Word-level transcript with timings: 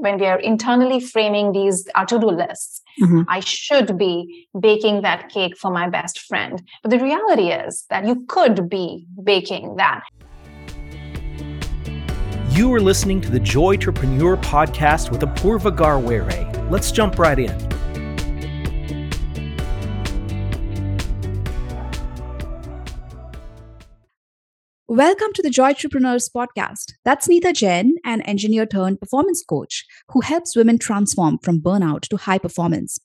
when 0.00 0.18
we 0.18 0.26
are 0.26 0.38
internally 0.38 1.00
framing 1.00 1.52
these 1.52 1.86
our 1.94 2.06
to-do 2.06 2.30
lists 2.30 2.82
mm-hmm. 3.00 3.22
i 3.28 3.40
should 3.40 3.96
be 3.96 4.48
baking 4.58 5.02
that 5.02 5.28
cake 5.28 5.56
for 5.56 5.70
my 5.70 5.88
best 5.88 6.20
friend. 6.20 6.62
But 6.82 6.90
the 6.90 6.98
reality 6.98 7.50
is 7.50 7.84
that 7.90 8.06
you 8.06 8.24
could 8.26 8.68
be 8.68 9.06
baking 9.22 9.76
that. 9.76 10.02
You 12.50 12.72
are 12.74 12.80
listening 12.80 13.20
to 13.22 13.30
the 13.30 13.40
joy 13.40 13.74
entrepreneur 13.74 14.36
podcast 14.36 15.10
with 15.10 15.20
apurva 15.20 15.74
garware 15.74 16.70
let's 16.70 16.92
jump 16.92 17.18
right 17.18 17.38
in 17.38 17.79
Welcome 24.92 25.28
to 25.34 25.42
the 25.42 25.50
Joy 25.50 25.68
Entrepreneurs 25.68 26.28
podcast. 26.28 26.94
That's 27.04 27.28
Neeta 27.28 27.54
Jain, 27.54 27.98
an 28.04 28.22
engineer 28.22 28.66
turned 28.66 29.00
performance 29.00 29.44
coach 29.48 29.86
who 30.08 30.20
helps 30.20 30.56
women 30.56 30.80
transform 30.80 31.38
from 31.44 31.60
burnout 31.60 32.08
to 32.08 32.16
high 32.16 32.38
performance. 32.38 32.98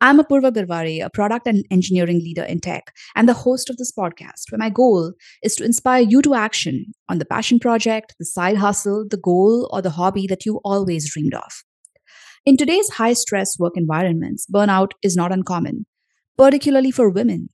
I'm 0.00 0.18
Apurva 0.18 0.50
Garware, 0.50 1.04
a 1.04 1.08
product 1.08 1.46
and 1.46 1.64
engineering 1.70 2.18
leader 2.18 2.42
in 2.42 2.58
tech, 2.58 2.92
and 3.14 3.28
the 3.28 3.32
host 3.32 3.70
of 3.70 3.76
this 3.76 3.92
podcast, 3.96 4.50
where 4.50 4.58
my 4.58 4.70
goal 4.70 5.12
is 5.40 5.54
to 5.54 5.64
inspire 5.64 6.02
you 6.02 6.20
to 6.22 6.34
action 6.34 6.86
on 7.08 7.18
the 7.18 7.24
passion 7.24 7.60
project, 7.60 8.16
the 8.18 8.24
side 8.24 8.56
hustle, 8.56 9.06
the 9.08 9.16
goal, 9.16 9.70
or 9.72 9.80
the 9.80 9.90
hobby 9.90 10.26
that 10.26 10.44
you 10.44 10.60
always 10.64 11.12
dreamed 11.12 11.34
of. 11.34 11.62
In 12.44 12.56
today's 12.56 12.90
high 12.94 13.12
stress 13.12 13.56
work 13.56 13.74
environments, 13.76 14.48
burnout 14.52 14.94
is 15.00 15.14
not 15.14 15.30
uncommon, 15.30 15.86
particularly 16.36 16.90
for 16.90 17.08
women 17.08 17.50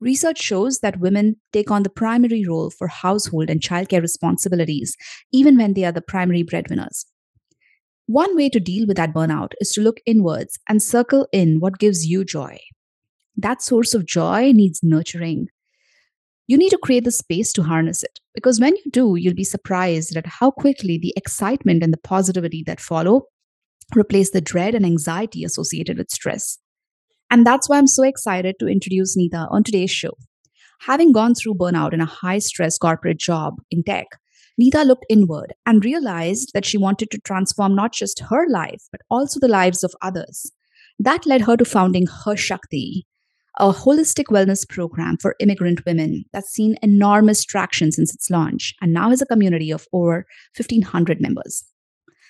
Research 0.00 0.40
shows 0.40 0.80
that 0.80 1.00
women 1.00 1.36
take 1.52 1.70
on 1.70 1.82
the 1.82 1.90
primary 1.90 2.44
role 2.46 2.70
for 2.70 2.88
household 2.88 3.48
and 3.48 3.60
childcare 3.60 4.02
responsibilities, 4.02 4.94
even 5.32 5.56
when 5.56 5.72
they 5.72 5.84
are 5.84 5.92
the 5.92 6.02
primary 6.02 6.42
breadwinners. 6.42 7.06
One 8.06 8.36
way 8.36 8.48
to 8.50 8.60
deal 8.60 8.86
with 8.86 8.96
that 8.98 9.14
burnout 9.14 9.52
is 9.60 9.72
to 9.72 9.80
look 9.80 10.00
inwards 10.06 10.58
and 10.68 10.82
circle 10.82 11.26
in 11.32 11.60
what 11.60 11.78
gives 11.78 12.06
you 12.06 12.24
joy. 12.24 12.58
That 13.36 13.62
source 13.62 13.94
of 13.94 14.06
joy 14.06 14.52
needs 14.52 14.80
nurturing. 14.82 15.48
You 16.46 16.56
need 16.56 16.70
to 16.70 16.78
create 16.78 17.04
the 17.04 17.10
space 17.10 17.52
to 17.54 17.64
harness 17.64 18.02
it 18.02 18.20
because 18.34 18.60
when 18.60 18.76
you 18.76 18.90
do, 18.90 19.16
you'll 19.16 19.34
be 19.34 19.44
surprised 19.44 20.16
at 20.16 20.26
how 20.26 20.50
quickly 20.50 20.98
the 20.98 21.12
excitement 21.16 21.82
and 21.82 21.92
the 21.92 21.98
positivity 21.98 22.62
that 22.66 22.80
follow 22.80 23.26
replace 23.96 24.30
the 24.30 24.40
dread 24.40 24.74
and 24.74 24.84
anxiety 24.84 25.44
associated 25.44 25.98
with 25.98 26.10
stress. 26.10 26.58
And 27.30 27.46
that's 27.46 27.68
why 27.68 27.78
I'm 27.78 27.86
so 27.86 28.04
excited 28.04 28.56
to 28.58 28.68
introduce 28.68 29.16
Neeta 29.16 29.50
on 29.50 29.64
today's 29.64 29.90
show. 29.90 30.12
Having 30.80 31.12
gone 31.12 31.34
through 31.34 31.54
burnout 31.54 31.92
in 31.92 32.00
a 32.00 32.06
high 32.06 32.38
stress 32.38 32.78
corporate 32.78 33.18
job 33.18 33.54
in 33.70 33.82
tech, 33.82 34.06
Neeta 34.60 34.86
looked 34.86 35.06
inward 35.10 35.54
and 35.66 35.84
realized 35.84 36.52
that 36.54 36.64
she 36.64 36.78
wanted 36.78 37.10
to 37.10 37.18
transform 37.18 37.74
not 37.74 37.92
just 37.92 38.20
her 38.30 38.48
life, 38.48 38.82
but 38.90 39.00
also 39.10 39.40
the 39.40 39.48
lives 39.48 39.84
of 39.84 39.94
others. 40.00 40.52
That 40.98 41.26
led 41.26 41.42
her 41.42 41.56
to 41.56 41.64
founding 41.64 42.06
Her 42.06 42.36
Shakti, 42.36 43.06
a 43.58 43.72
holistic 43.72 44.26
wellness 44.26 44.66
program 44.68 45.16
for 45.18 45.36
immigrant 45.40 45.84
women 45.84 46.24
that's 46.32 46.52
seen 46.52 46.76
enormous 46.82 47.44
traction 47.44 47.92
since 47.92 48.14
its 48.14 48.30
launch 48.30 48.74
and 48.80 48.92
now 48.92 49.10
has 49.10 49.20
a 49.20 49.26
community 49.26 49.70
of 49.70 49.86
over 49.92 50.26
1,500 50.56 51.20
members. 51.20 51.64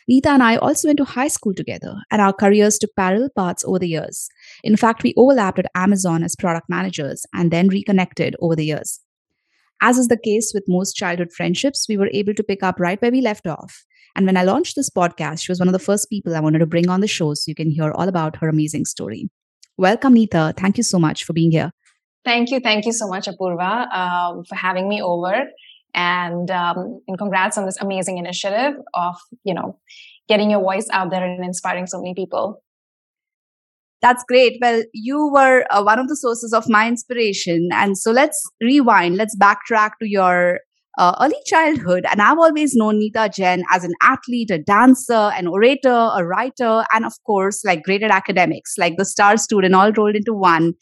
Neeta 0.09 0.27
and 0.27 0.43
I 0.43 0.57
also 0.57 0.89
went 0.89 0.99
to 0.99 1.05
high 1.05 1.27
school 1.27 1.53
together, 1.53 1.97
and 2.13 2.23
our 2.23 2.33
careers 2.33 2.79
took 2.79 2.95
parallel 2.95 3.29
paths 3.37 3.65
over 3.65 3.81
the 3.81 3.89
years. 3.89 4.29
In 4.63 4.77
fact, 4.77 5.03
we 5.03 5.13
overlapped 5.17 5.59
at 5.59 5.71
Amazon 5.75 6.23
as 6.23 6.37
product 6.37 6.69
managers 6.69 7.27
and 7.35 7.51
then 7.51 7.67
reconnected 7.67 8.37
over 8.41 8.55
the 8.55 8.67
years. 8.67 9.01
As 9.83 9.99
is 9.99 10.07
the 10.07 10.17
case 10.17 10.53
with 10.55 10.65
most 10.69 10.95
childhood 10.95 11.33
friendships, 11.33 11.87
we 11.89 11.97
were 11.97 12.09
able 12.13 12.35
to 12.35 12.45
pick 12.45 12.63
up 12.63 12.79
right 12.79 13.03
where 13.03 13.11
we 13.11 13.21
left 13.21 13.49
off. 13.49 13.85
And 14.15 14.27
when 14.27 14.37
I 14.37 14.45
launched 14.45 14.77
this 14.77 14.89
podcast, 14.89 15.43
she 15.43 15.51
was 15.51 15.59
one 15.59 15.69
of 15.69 15.73
the 15.73 15.79
first 15.81 16.09
people 16.09 16.37
I 16.37 16.41
wanted 16.41 16.61
to 16.61 16.67
bring 16.67 16.89
on 16.89 17.01
the 17.01 17.09
show 17.09 17.35
so 17.35 17.49
you 17.49 17.57
can 17.57 17.71
hear 17.71 17.91
all 17.91 18.09
about 18.09 18.37
her 18.37 18.49
amazing 18.49 18.85
story. 18.85 19.29
Welcome, 19.77 20.15
Neeta. 20.15 20.57
Thank 20.57 20.79
you 20.79 20.85
so 20.85 21.01
much 21.01 21.25
for 21.25 21.33
being 21.33 21.51
here. 21.51 21.73
Thank 22.25 22.51
you. 22.51 22.61
Thank 22.61 22.87
you 22.87 22.93
so 22.93 23.09
much, 23.09 23.27
Apurva, 23.27 23.93
um, 23.93 24.45
for 24.45 24.55
having 24.55 24.89
me 24.89 25.03
over 25.03 25.49
and 25.97 26.51
um, 26.51 27.01
and 27.09 27.19
congrats 27.19 27.59
on 27.59 27.65
this 27.65 27.79
amazing 27.81 28.19
initiative 28.19 28.75
of 28.95 29.17
you 29.43 29.55
know 29.55 29.79
getting 30.29 30.51
your 30.51 30.61
voice 30.61 30.87
out 30.93 31.11
there 31.11 31.25
and 31.25 31.45
inspiring 31.45 31.87
so 31.87 31.99
many 31.99 32.15
people. 32.15 32.63
That's 34.03 34.23
great. 34.29 34.59
Well 34.61 34.85
you 34.93 35.31
were 35.33 35.65
uh, 35.71 35.83
one 35.83 35.99
of 35.99 36.09
the 36.09 36.17
sources 36.17 36.53
of 36.53 36.69
my 36.69 36.87
inspiration. 36.87 37.71
And 37.73 37.97
so 37.99 38.13
let's 38.13 38.41
rewind. 38.61 39.17
Let's 39.17 39.37
backtrack 39.37 39.93
to 40.01 40.09
your 40.09 40.61
uh, 40.97 41.15
early 41.21 41.41
childhood. 41.47 42.05
And 42.11 42.21
I've 42.23 42.39
always 42.39 42.75
known 42.75 43.01
Neeta 43.01 43.33
Jain 43.33 43.63
as 43.71 43.85
an 43.85 43.93
athlete, 44.03 44.51
a 44.51 44.59
dancer, 44.59 45.13
an 45.13 45.47
orator, 45.47 46.11
a 46.15 46.25
writer, 46.25 46.85
and 46.93 47.05
of 47.05 47.13
course, 47.25 47.65
like 47.65 47.83
at 47.89 48.03
academics, 48.11 48.75
like 48.79 48.97
the 48.97 49.05
star 49.05 49.37
student, 49.37 49.75
all 49.75 49.93
rolled 49.93 50.17
into 50.17 50.33
one. 50.33 50.73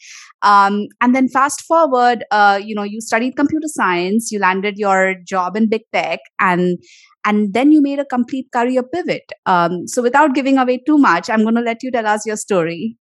Um, 0.41 0.87
and 1.01 1.15
then 1.15 1.27
fast 1.27 1.61
forward, 1.61 2.23
uh, 2.31 2.59
you 2.63 2.75
know, 2.75 2.83
you 2.83 3.01
studied 3.01 3.35
computer 3.35 3.67
science, 3.67 4.31
you 4.31 4.39
landed 4.39 4.77
your 4.77 5.15
job 5.27 5.55
in 5.55 5.69
big 5.69 5.81
tech, 5.93 6.19
and 6.39 6.77
and 7.25 7.53
then 7.53 7.71
you 7.71 7.81
made 7.81 7.99
a 7.99 8.05
complete 8.05 8.47
career 8.53 8.83
pivot. 8.83 9.31
Um, 9.47 9.87
so 9.87 10.03
without 10.03 10.35
giving 10.35 10.59
away 10.59 10.77
too 10.85 10.99
much, 10.99 11.29
I'm 11.29 11.41
going 11.41 11.55
to 11.55 11.61
let 11.61 11.81
you 11.81 11.89
tell 11.89 12.05
us 12.05 12.25
your 12.25 12.37
story. 12.37 12.97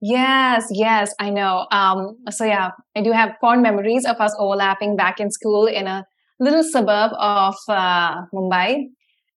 Yes, 0.00 0.68
yes, 0.70 1.12
I 1.18 1.30
know. 1.30 1.66
Um, 1.72 2.18
so 2.30 2.44
yeah, 2.44 2.70
I 2.96 3.02
do 3.02 3.10
have 3.12 3.34
fond 3.40 3.62
memories 3.62 4.04
of 4.04 4.16
us 4.20 4.34
overlapping 4.38 4.96
back 4.96 5.18
in 5.18 5.30
school 5.30 5.66
in 5.66 5.86
a 5.86 6.04
little 6.38 6.62
suburb 6.62 7.12
of 7.18 7.56
uh, 7.68 8.22
Mumbai. 8.32 8.84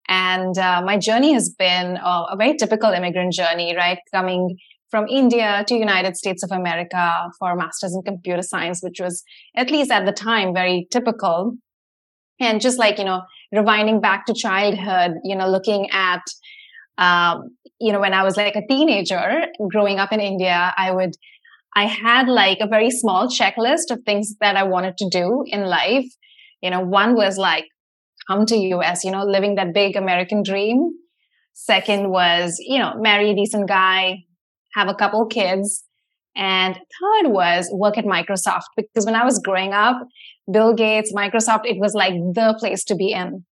And 0.07 0.57
uh, 0.57 0.81
my 0.85 0.97
journey 0.97 1.33
has 1.33 1.53
been 1.57 1.97
a, 1.97 2.25
a 2.31 2.35
very 2.37 2.57
typical 2.57 2.91
immigrant 2.91 3.33
journey, 3.33 3.75
right? 3.75 3.97
Coming 4.13 4.57
from 4.91 5.07
India 5.07 5.63
to 5.67 5.75
United 5.75 6.17
States 6.17 6.43
of 6.43 6.51
America 6.51 7.11
for 7.39 7.55
master's 7.55 7.95
in 7.95 8.03
computer 8.03 8.41
science, 8.43 8.81
which 8.83 8.99
was 8.99 9.23
at 9.55 9.71
least 9.71 9.89
at 9.89 10.05
the 10.05 10.11
time 10.11 10.53
very 10.53 10.87
typical. 10.91 11.53
And 12.39 12.59
just 12.59 12.77
like, 12.77 12.97
you 12.97 13.05
know, 13.05 13.21
rewinding 13.53 14.01
back 14.01 14.25
to 14.25 14.33
childhood, 14.33 15.13
you 15.23 15.35
know, 15.35 15.47
looking 15.47 15.89
at 15.91 16.21
um, 17.01 17.57
you 17.79 17.91
know, 17.91 17.99
when 17.99 18.13
I 18.13 18.23
was 18.23 18.37
like 18.37 18.55
a 18.55 18.65
teenager 18.67 19.47
growing 19.69 19.97
up 19.97 20.13
in 20.13 20.19
India, 20.19 20.71
I 20.77 20.91
would, 20.91 21.15
I 21.75 21.85
had 21.85 22.29
like 22.29 22.59
a 22.61 22.67
very 22.67 22.91
small 22.91 23.27
checklist 23.27 23.89
of 23.89 24.03
things 24.05 24.35
that 24.39 24.55
I 24.55 24.63
wanted 24.63 24.97
to 24.97 25.09
do 25.09 25.43
in 25.47 25.63
life. 25.63 26.05
You 26.61 26.69
know, 26.69 26.81
one 26.81 27.15
was 27.15 27.39
like 27.39 27.65
come 28.27 28.45
to 28.45 28.55
US, 28.55 29.03
you 29.03 29.11
know, 29.11 29.23
living 29.25 29.55
that 29.55 29.73
big 29.73 29.95
American 29.95 30.43
dream. 30.43 30.91
Second 31.53 32.11
was, 32.11 32.57
you 32.59 32.77
know, 32.77 32.93
marry 32.97 33.31
a 33.31 33.35
decent 33.35 33.67
guy, 33.67 34.19
have 34.75 34.87
a 34.87 34.95
couple 34.95 35.25
kids. 35.25 35.83
And 36.35 36.75
third 36.75 37.31
was 37.31 37.67
work 37.73 37.97
at 37.97 38.05
Microsoft 38.05 38.69
because 38.77 39.05
when 39.05 39.15
I 39.15 39.25
was 39.25 39.41
growing 39.43 39.73
up, 39.73 39.97
Bill 40.51 40.73
Gates, 40.73 41.11
Microsoft, 41.13 41.65
it 41.65 41.77
was 41.79 41.93
like 41.93 42.13
the 42.13 42.55
place 42.59 42.83
to 42.85 42.95
be 42.95 43.11
in. 43.11 43.43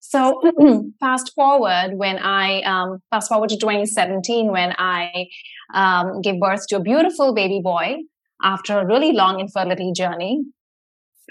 So 0.00 0.40
fast 1.00 1.32
forward 1.34 1.92
when 1.94 2.18
I 2.18 2.62
um, 2.62 2.98
fast 3.10 3.28
forward 3.28 3.50
to 3.50 3.56
2017 3.56 4.50
when 4.50 4.74
I 4.78 5.26
um, 5.74 6.20
gave 6.20 6.40
birth 6.40 6.66
to 6.68 6.76
a 6.76 6.80
beautiful 6.80 7.34
baby 7.34 7.60
boy 7.62 7.96
after 8.42 8.78
a 8.78 8.86
really 8.86 9.12
long 9.12 9.40
infertility 9.40 9.92
journey. 9.94 10.42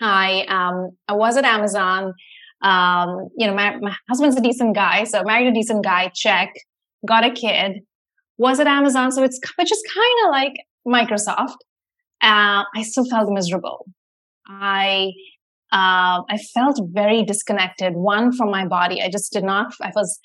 I 0.01 0.45
um, 0.47 0.91
I 1.07 1.13
was 1.13 1.37
at 1.37 1.45
Amazon. 1.45 2.13
Um, 2.61 3.29
you 3.37 3.45
know, 3.47 3.53
my, 3.53 3.77
my 3.77 3.95
husband's 4.09 4.35
a 4.35 4.41
decent 4.41 4.75
guy, 4.75 5.03
so 5.03 5.23
married 5.23 5.47
a 5.47 5.53
decent 5.53 5.83
guy. 5.83 6.11
Check, 6.13 6.53
got 7.05 7.25
a 7.25 7.31
kid. 7.31 7.79
Was 8.39 8.59
at 8.59 8.67
Amazon, 8.67 9.11
so 9.11 9.23
it's 9.23 9.39
which 9.57 9.71
is 9.71 9.83
kind 9.91 10.25
of 10.25 10.31
like 10.31 10.53
Microsoft. 10.87 11.55
Uh, 12.21 12.63
I 12.75 12.83
still 12.83 13.05
felt 13.05 13.29
miserable. 13.31 13.85
I 14.47 15.11
uh, 15.71 16.23
I 16.29 16.37
felt 16.53 16.79
very 16.91 17.23
disconnected. 17.23 17.93
One 17.95 18.31
from 18.31 18.51
my 18.51 18.65
body. 18.65 19.01
I 19.01 19.09
just 19.09 19.33
did 19.33 19.43
not, 19.43 19.73
I 19.81 19.91
was 19.95 20.19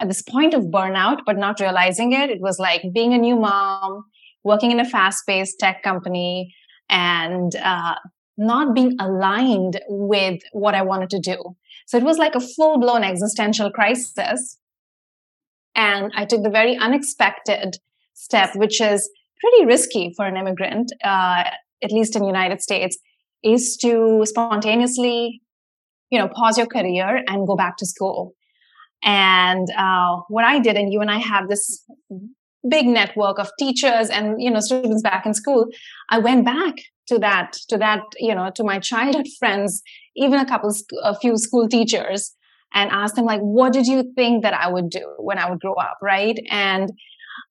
at 0.00 0.08
this 0.08 0.22
point 0.22 0.54
of 0.54 0.64
burnout, 0.64 1.20
but 1.24 1.36
not 1.36 1.60
realizing 1.60 2.12
it. 2.12 2.30
It 2.30 2.40
was 2.40 2.58
like 2.58 2.82
being 2.94 3.14
a 3.14 3.18
new 3.18 3.36
mom, 3.36 4.04
working 4.44 4.70
in 4.70 4.80
a 4.80 4.84
fast 4.88 5.26
paced 5.26 5.58
tech 5.58 5.82
company 5.82 6.54
and, 6.88 7.54
uh, 7.56 7.94
not 8.38 8.74
being 8.74 8.96
aligned 8.98 9.80
with 9.88 10.40
what 10.52 10.74
I 10.74 10.82
wanted 10.82 11.10
to 11.10 11.20
do. 11.20 11.56
So 11.86 11.98
it 11.98 12.02
was 12.02 12.18
like 12.18 12.34
a 12.34 12.40
full 12.40 12.78
blown 12.78 13.04
existential 13.04 13.70
crisis. 13.70 14.58
And 15.74 16.12
I 16.16 16.24
took 16.24 16.42
the 16.42 16.50
very 16.50 16.76
unexpected 16.76 17.76
step, 18.14 18.56
which 18.56 18.80
is 18.80 19.08
pretty 19.40 19.66
risky 19.66 20.12
for 20.16 20.26
an 20.26 20.36
immigrant, 20.36 20.92
uh, 21.04 21.44
at 21.82 21.92
least 21.92 22.16
in 22.16 22.22
the 22.22 22.28
United 22.28 22.62
States, 22.62 22.98
is 23.42 23.76
to 23.78 24.22
spontaneously, 24.24 25.40
you 26.10 26.18
know, 26.18 26.28
pause 26.28 26.58
your 26.58 26.66
career 26.66 27.22
and 27.26 27.46
go 27.46 27.56
back 27.56 27.76
to 27.78 27.86
school. 27.86 28.34
And 29.02 29.68
uh, 29.76 30.18
what 30.28 30.44
I 30.44 30.60
did, 30.60 30.76
and 30.76 30.92
you 30.92 31.00
and 31.00 31.10
I 31.10 31.18
have 31.18 31.48
this 31.48 31.84
big 32.68 32.86
network 32.86 33.40
of 33.40 33.50
teachers 33.58 34.08
and 34.08 34.40
you 34.40 34.48
know 34.48 34.60
students 34.60 35.02
back 35.02 35.26
in 35.26 35.34
school. 35.34 35.66
I 36.10 36.18
went 36.18 36.44
back 36.44 36.74
to 37.08 37.18
that, 37.18 37.52
to 37.68 37.78
that, 37.78 38.02
you 38.18 38.34
know, 38.34 38.50
to 38.54 38.64
my 38.64 38.78
childhood 38.78 39.26
friends, 39.38 39.82
even 40.16 40.38
a 40.38 40.46
couple, 40.46 40.72
a 41.02 41.18
few 41.18 41.36
school 41.36 41.68
teachers, 41.68 42.34
and 42.74 42.90
asked 42.90 43.16
them 43.16 43.24
like, 43.24 43.40
what 43.40 43.72
did 43.72 43.86
you 43.86 44.12
think 44.14 44.42
that 44.42 44.54
I 44.54 44.68
would 44.68 44.90
do 44.90 45.14
when 45.18 45.38
I 45.38 45.50
would 45.50 45.60
grow 45.60 45.74
up? 45.74 45.98
Right. 46.00 46.38
And, 46.50 46.90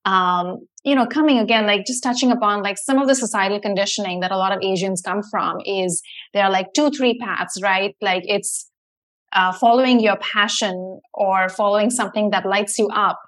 um, 0.05 0.65
you 0.83 0.95
know, 0.95 1.05
coming 1.05 1.37
again, 1.37 1.67
like 1.67 1.85
just 1.85 2.01
touching 2.01 2.31
upon 2.31 2.63
like 2.63 2.77
some 2.77 2.97
of 2.97 3.07
the 3.07 3.15
societal 3.15 3.59
conditioning 3.59 4.19
that 4.21 4.31
a 4.31 4.37
lot 4.37 4.51
of 4.51 4.63
Asians 4.63 5.01
come 5.01 5.21
from 5.29 5.59
is 5.65 6.01
there 6.33 6.43
are 6.43 6.51
like 6.51 6.67
two, 6.75 6.89
three 6.89 7.17
paths, 7.19 7.61
right? 7.61 7.95
Like 8.01 8.23
it's, 8.25 8.67
uh, 9.33 9.53
following 9.53 9.99
your 9.99 10.17
passion 10.17 10.99
or 11.13 11.47
following 11.49 11.89
something 11.89 12.31
that 12.31 12.45
lights 12.45 12.77
you 12.77 12.87
up 12.89 13.19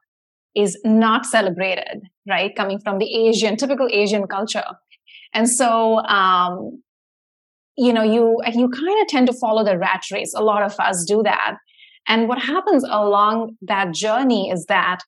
is 0.56 0.80
not 0.84 1.26
celebrated, 1.26 2.02
right? 2.28 2.56
Coming 2.56 2.80
from 2.80 2.98
the 2.98 3.28
Asian, 3.28 3.56
typical 3.56 3.88
Asian 3.92 4.28
culture. 4.28 4.66
And 5.34 5.50
so, 5.50 6.00
um, 6.00 6.82
you 7.78 7.94
know, 7.94 8.04
you, 8.04 8.40
you 8.54 8.70
kind 8.70 9.02
of 9.02 9.08
tend 9.08 9.28
to 9.28 9.34
follow 9.34 9.64
the 9.64 9.78
rat 9.78 10.04
race. 10.12 10.34
A 10.36 10.44
lot 10.44 10.62
of 10.62 10.80
us 10.80 11.06
do 11.08 11.24
that. 11.24 11.56
And 12.08 12.28
what 12.28 12.40
happens 12.40 12.84
along 12.84 13.56
that 13.62 13.94
journey 13.94 14.50
is 14.50 14.66
that 14.66 15.00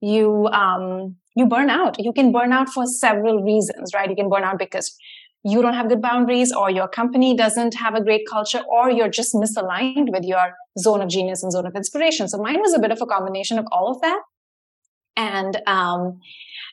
you, 0.00 0.46
um, 0.48 1.16
you 1.36 1.46
burn 1.46 1.70
out. 1.70 1.98
You 1.98 2.12
can 2.12 2.32
burn 2.32 2.52
out 2.52 2.68
for 2.68 2.86
several 2.86 3.42
reasons, 3.42 3.92
right? 3.94 4.08
You 4.08 4.16
can 4.16 4.28
burn 4.28 4.44
out 4.44 4.58
because 4.58 4.96
you 5.42 5.62
don't 5.62 5.74
have 5.74 5.88
good 5.88 6.02
boundaries 6.02 6.52
or 6.52 6.70
your 6.70 6.88
company 6.88 7.34
doesn't 7.34 7.74
have 7.74 7.94
a 7.94 8.02
great 8.02 8.22
culture 8.28 8.60
or 8.68 8.90
you're 8.90 9.08
just 9.08 9.34
misaligned 9.34 10.12
with 10.12 10.24
your 10.24 10.54
zone 10.78 11.00
of 11.00 11.08
genius 11.08 11.42
and 11.42 11.52
zone 11.52 11.66
of 11.66 11.74
inspiration. 11.74 12.28
So 12.28 12.38
mine 12.38 12.60
was 12.60 12.74
a 12.74 12.78
bit 12.78 12.90
of 12.90 13.00
a 13.00 13.06
combination 13.06 13.58
of 13.58 13.66
all 13.72 13.90
of 13.90 14.00
that 14.02 14.20
and 15.16 15.60
um, 15.66 16.20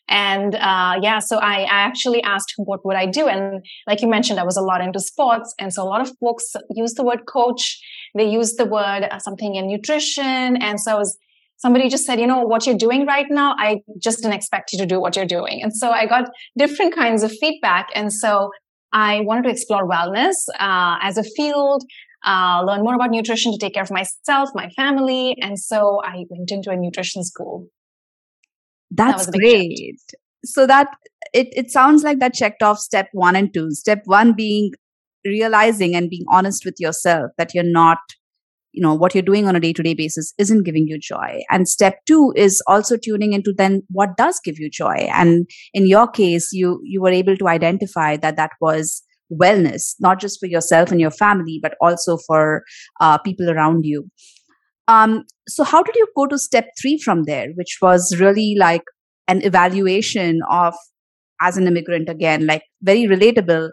and 0.07 0.56
uh, 0.56 1.00
yeah 1.01 1.19
so 1.19 1.38
I, 1.38 1.62
I 1.62 1.79
actually 1.89 2.24
asked 2.24 2.53
what 2.57 2.85
would 2.85 2.95
i 2.95 3.06
do 3.06 3.27
and 3.27 3.65
like 3.88 4.01
you 4.01 4.07
mentioned 4.07 4.39
i 4.39 4.44
was 4.44 4.57
a 4.57 4.62
lot 4.62 4.81
into 4.81 5.00
sports 5.00 5.53
and 5.59 5.74
so 5.74 5.83
a 5.83 5.89
lot 5.94 6.01
of 6.01 6.12
folks 6.19 6.56
use 6.69 6.94
the 6.94 7.03
word 7.03 7.25
coach 7.25 7.79
they 8.15 8.25
use 8.25 8.56
the 8.56 8.65
word 8.65 9.03
uh, 9.12 9.19
something 9.19 9.56
in 9.56 9.68
nutrition 9.68 10.57
and 10.57 10.79
so 10.79 10.94
I 10.94 10.95
was, 10.95 11.18
somebody 11.57 11.89
just 11.89 12.06
said 12.06 12.19
you 12.19 12.27
know 12.27 12.42
what 12.42 12.65
you're 12.65 12.77
doing 12.77 13.06
right 13.06 13.25
now? 13.30 13.56
I 13.57 13.81
just 14.00 14.19
didn't 14.19 14.33
expect 14.33 14.74
you 14.74 14.80
to 14.80 14.86
do 14.86 15.00
what 15.00 15.15
you're 15.15 15.25
doing. 15.25 15.62
And 15.63 15.75
so 15.75 15.92
i 15.92 16.06
got 16.06 16.30
different 16.57 16.95
kinds 16.95 17.24
of 17.24 17.31
feedback. 17.31 17.88
And 17.95 18.12
so 18.13 18.51
i 18.94 19.21
wanted 19.21 19.44
to 19.44 19.50
explore 19.50 19.88
wellness 19.88 20.36
uh, 20.59 20.95
as 21.01 21.18
a 21.18 21.24
field 21.24 21.83
uh, 22.25 22.63
learn 22.65 22.83
more 22.83 22.95
about 22.95 23.12
nutrition 23.12 23.51
to 23.51 23.57
take 23.57 23.74
care 23.75 23.83
of 23.83 23.92
myself 23.92 24.50
my 24.54 24.69
family. 24.69 25.36
And 25.42 25.59
so 25.59 26.01
i 26.04 26.25
went 26.30 26.51
into 26.51 26.69
a 26.69 26.75
nutrition 26.75 27.24
school. 27.24 27.68
That's 28.89 29.25
that 29.25 29.33
great. 29.33 30.00
So 30.45 30.65
that 30.68 30.88
it, 31.33 31.48
it 31.51 31.71
sounds 31.71 32.03
like 32.03 32.19
that 32.19 32.33
checked 32.33 32.63
off 32.63 32.80
step 32.80 33.10
one 33.12 33.36
and 33.36 33.53
two. 33.53 33.71
Step 33.71 34.01
one 34.06 34.33
being 34.33 34.71
realizing 35.25 35.95
and 35.95 36.10
being 36.10 36.25
honest 36.30 36.65
with 36.65 36.75
yourself 36.80 37.31
that 37.38 37.53
you're 37.53 37.63
not, 37.63 38.00
you 38.77 38.83
know, 38.83 38.94
what 38.94 39.15
you're 39.15 39.24
doing 39.29 39.47
on 39.47 39.56
a 39.56 39.59
day 39.59 39.74
to 39.74 39.83
day 39.83 39.94
basis 39.94 40.33
isn't 40.38 40.63
giving 40.63 40.88
you 40.88 41.00
joy. 41.00 41.41
And 41.50 41.68
step 41.68 41.95
two 42.06 42.33
is 42.35 42.62
also 42.68 42.95
tuning 42.95 43.33
into 43.33 43.53
then 43.57 43.81
what 43.89 44.15
does 44.18 44.39
give 44.44 44.59
you 44.59 44.69
joy. 44.69 45.09
And 45.21 45.50
in 45.74 45.88
your 45.88 46.07
case, 46.07 46.50
you, 46.53 46.79
you 46.83 47.01
were 47.01 47.09
able 47.09 47.38
to 47.38 47.47
identify 47.47 48.18
that 48.18 48.35
that 48.35 48.51
was 48.62 49.01
wellness, 49.41 49.95
not 50.00 50.19
just 50.19 50.39
for 50.39 50.45
yourself 50.45 50.91
and 50.91 51.01
your 51.01 51.12
family, 51.12 51.59
but 51.62 51.74
also 51.81 52.18
for 52.27 52.63
uh, 53.01 53.18
people 53.18 53.50
around 53.50 53.83
you. 53.83 54.06
Um, 54.88 55.24
so 55.47 55.63
how 55.63 55.81
did 55.83 55.95
you 55.95 56.07
go 56.15 56.27
to 56.27 56.38
step 56.38 56.65
three 56.79 57.00
from 57.03 57.24
there, 57.24 57.47
which 57.56 57.79
was 57.81 58.15
really 58.19 58.56
like 58.57 58.83
an 59.27 59.44
evaluation 59.44 60.39
of 60.50 60.75
as 61.41 61.57
an 61.57 61.68
immigrant 61.68 62.09
again, 62.09 62.45
like 62.45 62.63
very 62.81 63.03
relatable. 63.03 63.69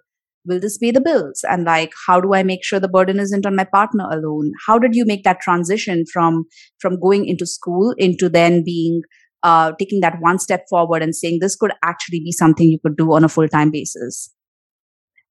Will 0.47 0.61
this 0.61 0.79
pay 0.79 0.91
the 0.91 1.01
bills? 1.01 1.45
And 1.49 1.65
like, 1.65 1.93
how 2.07 2.21
do 2.21 2.35
I 2.35 2.43
make 2.43 2.65
sure 2.65 2.79
the 2.79 2.89
burden 2.89 3.19
isn't 3.19 3.47
on 3.47 3.57
my 3.57 3.65
partner 3.65 4.09
alone? 4.11 4.53
How 4.67 4.79
did 4.79 4.95
you 4.95 5.05
make 5.05 5.25
that 5.25 5.41
transition 5.41 6.05
from 6.13 6.45
from 6.79 7.01
going 7.01 7.27
into 7.27 7.47
school 7.47 7.95
into 7.99 8.29
then 8.29 8.63
being 8.65 9.03
uh, 9.43 9.73
taking 9.79 10.01
that 10.01 10.17
one 10.21 10.39
step 10.39 10.65
forward 10.71 11.03
and 11.03 11.15
saying 11.15 11.39
this 11.41 11.57
could 11.57 11.73
actually 11.85 12.21
be 12.21 12.33
something 12.33 12.69
you 12.69 12.79
could 12.85 12.97
do 12.97 13.13
on 13.13 13.25
a 13.25 13.29
full 13.29 13.49
time 13.49 13.71
basis? 13.71 14.31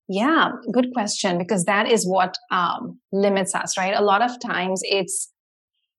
Yeah, 0.10 0.50
good 0.72 0.88
question 0.94 1.38
because 1.38 1.64
that 1.66 1.90
is 1.90 2.06
what 2.06 2.38
um, 2.52 3.00
limits 3.12 3.56
us, 3.56 3.78
right? 3.78 3.96
A 3.96 4.04
lot 4.04 4.22
of 4.22 4.40
times 4.40 4.82
it's 4.84 5.33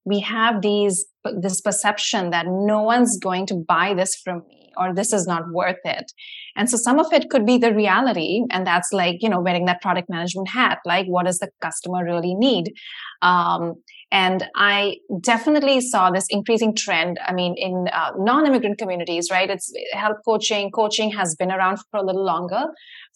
we 0.05 0.19
have 0.19 0.61
these 0.61 1.05
this 1.41 1.59
perception 1.61 2.29
that 2.29 2.45
no 2.47 2.81
one's 2.81 3.17
going 3.17 3.45
to 3.47 3.55
buy 3.67 3.93
this 3.93 4.15
from 4.15 4.43
me 4.47 4.71
or 4.77 4.93
this 4.93 5.11
is 5.11 5.25
not 5.25 5.43
worth 5.51 5.79
it 5.83 6.11
and 6.55 6.69
so 6.69 6.77
some 6.77 6.99
of 6.99 7.11
it 7.11 7.29
could 7.29 7.45
be 7.45 7.57
the 7.57 7.73
reality 7.73 8.41
and 8.51 8.67
that's 8.67 8.91
like 8.93 9.17
you 9.21 9.29
know 9.29 9.41
wearing 9.41 9.65
that 9.65 9.81
product 9.81 10.09
management 10.09 10.49
hat 10.49 10.79
like 10.85 11.07
what 11.07 11.25
does 11.25 11.39
the 11.39 11.49
customer 11.61 12.03
really 12.03 12.35
need 12.35 12.71
um, 13.21 13.73
and 14.11 14.45
I 14.55 14.97
definitely 15.19 15.81
saw 15.81 16.09
this 16.11 16.27
increasing 16.29 16.75
trend. 16.75 17.19
I 17.25 17.33
mean, 17.33 17.55
in 17.57 17.87
uh, 17.91 18.11
non-immigrant 18.17 18.77
communities, 18.77 19.29
right? 19.31 19.49
It's 19.49 19.73
health 19.91 20.17
coaching. 20.23 20.71
Coaching 20.71 21.11
has 21.11 21.35
been 21.35 21.51
around 21.51 21.79
for 21.91 21.97
a 21.97 22.05
little 22.05 22.23
longer. 22.23 22.63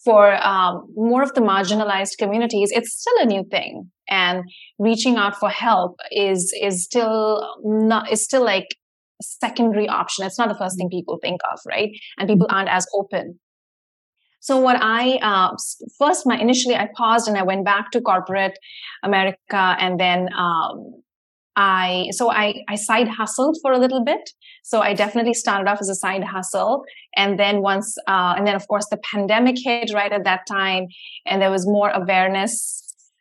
For 0.04 0.34
um, 0.44 0.86
more 0.96 1.22
of 1.22 1.32
the 1.34 1.40
marginalized 1.40 2.18
communities, 2.18 2.70
it's 2.72 3.00
still 3.00 3.14
a 3.20 3.26
new 3.26 3.44
thing, 3.50 3.90
and 4.10 4.44
reaching 4.78 5.16
out 5.16 5.36
for 5.36 5.48
help 5.48 5.98
is 6.10 6.52
is 6.60 6.84
still 6.84 7.56
not 7.62 8.10
is 8.12 8.22
still 8.24 8.44
like 8.44 8.76
a 9.20 9.24
secondary 9.24 9.88
option. 9.88 10.26
It's 10.26 10.38
not 10.38 10.48
the 10.48 10.58
first 10.58 10.76
thing 10.76 10.90
people 10.90 11.18
think 11.22 11.40
of, 11.52 11.60
right? 11.66 11.90
And 12.18 12.28
people 12.28 12.46
mm-hmm. 12.46 12.56
aren't 12.56 12.70
as 12.70 12.86
open 12.94 13.38
so 14.40 14.58
what 14.58 14.76
I 14.80 15.18
uh, 15.22 15.54
first, 15.98 16.26
my 16.26 16.38
initially 16.38 16.74
I 16.74 16.88
paused 16.96 17.28
and 17.28 17.36
I 17.36 17.42
went 17.42 17.64
back 17.64 17.90
to 17.92 18.00
corporate 18.00 18.58
America, 19.04 19.76
and 19.78 20.00
then 20.00 20.30
um, 20.36 21.02
I 21.56 22.08
so 22.12 22.30
I 22.32 22.64
I 22.66 22.76
side 22.76 23.08
hustled 23.08 23.58
for 23.60 23.72
a 23.72 23.78
little 23.78 24.02
bit. 24.02 24.30
So 24.62 24.80
I 24.80 24.94
definitely 24.94 25.34
started 25.34 25.70
off 25.70 25.78
as 25.80 25.90
a 25.90 25.94
side 25.94 26.24
hustle, 26.24 26.84
and 27.16 27.38
then 27.38 27.60
once 27.60 27.94
uh, 28.08 28.34
and 28.36 28.46
then 28.46 28.54
of 28.54 28.66
course 28.66 28.86
the 28.90 28.98
pandemic 29.12 29.56
hit 29.62 29.92
right 29.92 30.12
at 30.12 30.24
that 30.24 30.46
time, 30.48 30.86
and 31.26 31.42
there 31.42 31.50
was 31.50 31.66
more 31.66 31.90
awareness 31.90 32.79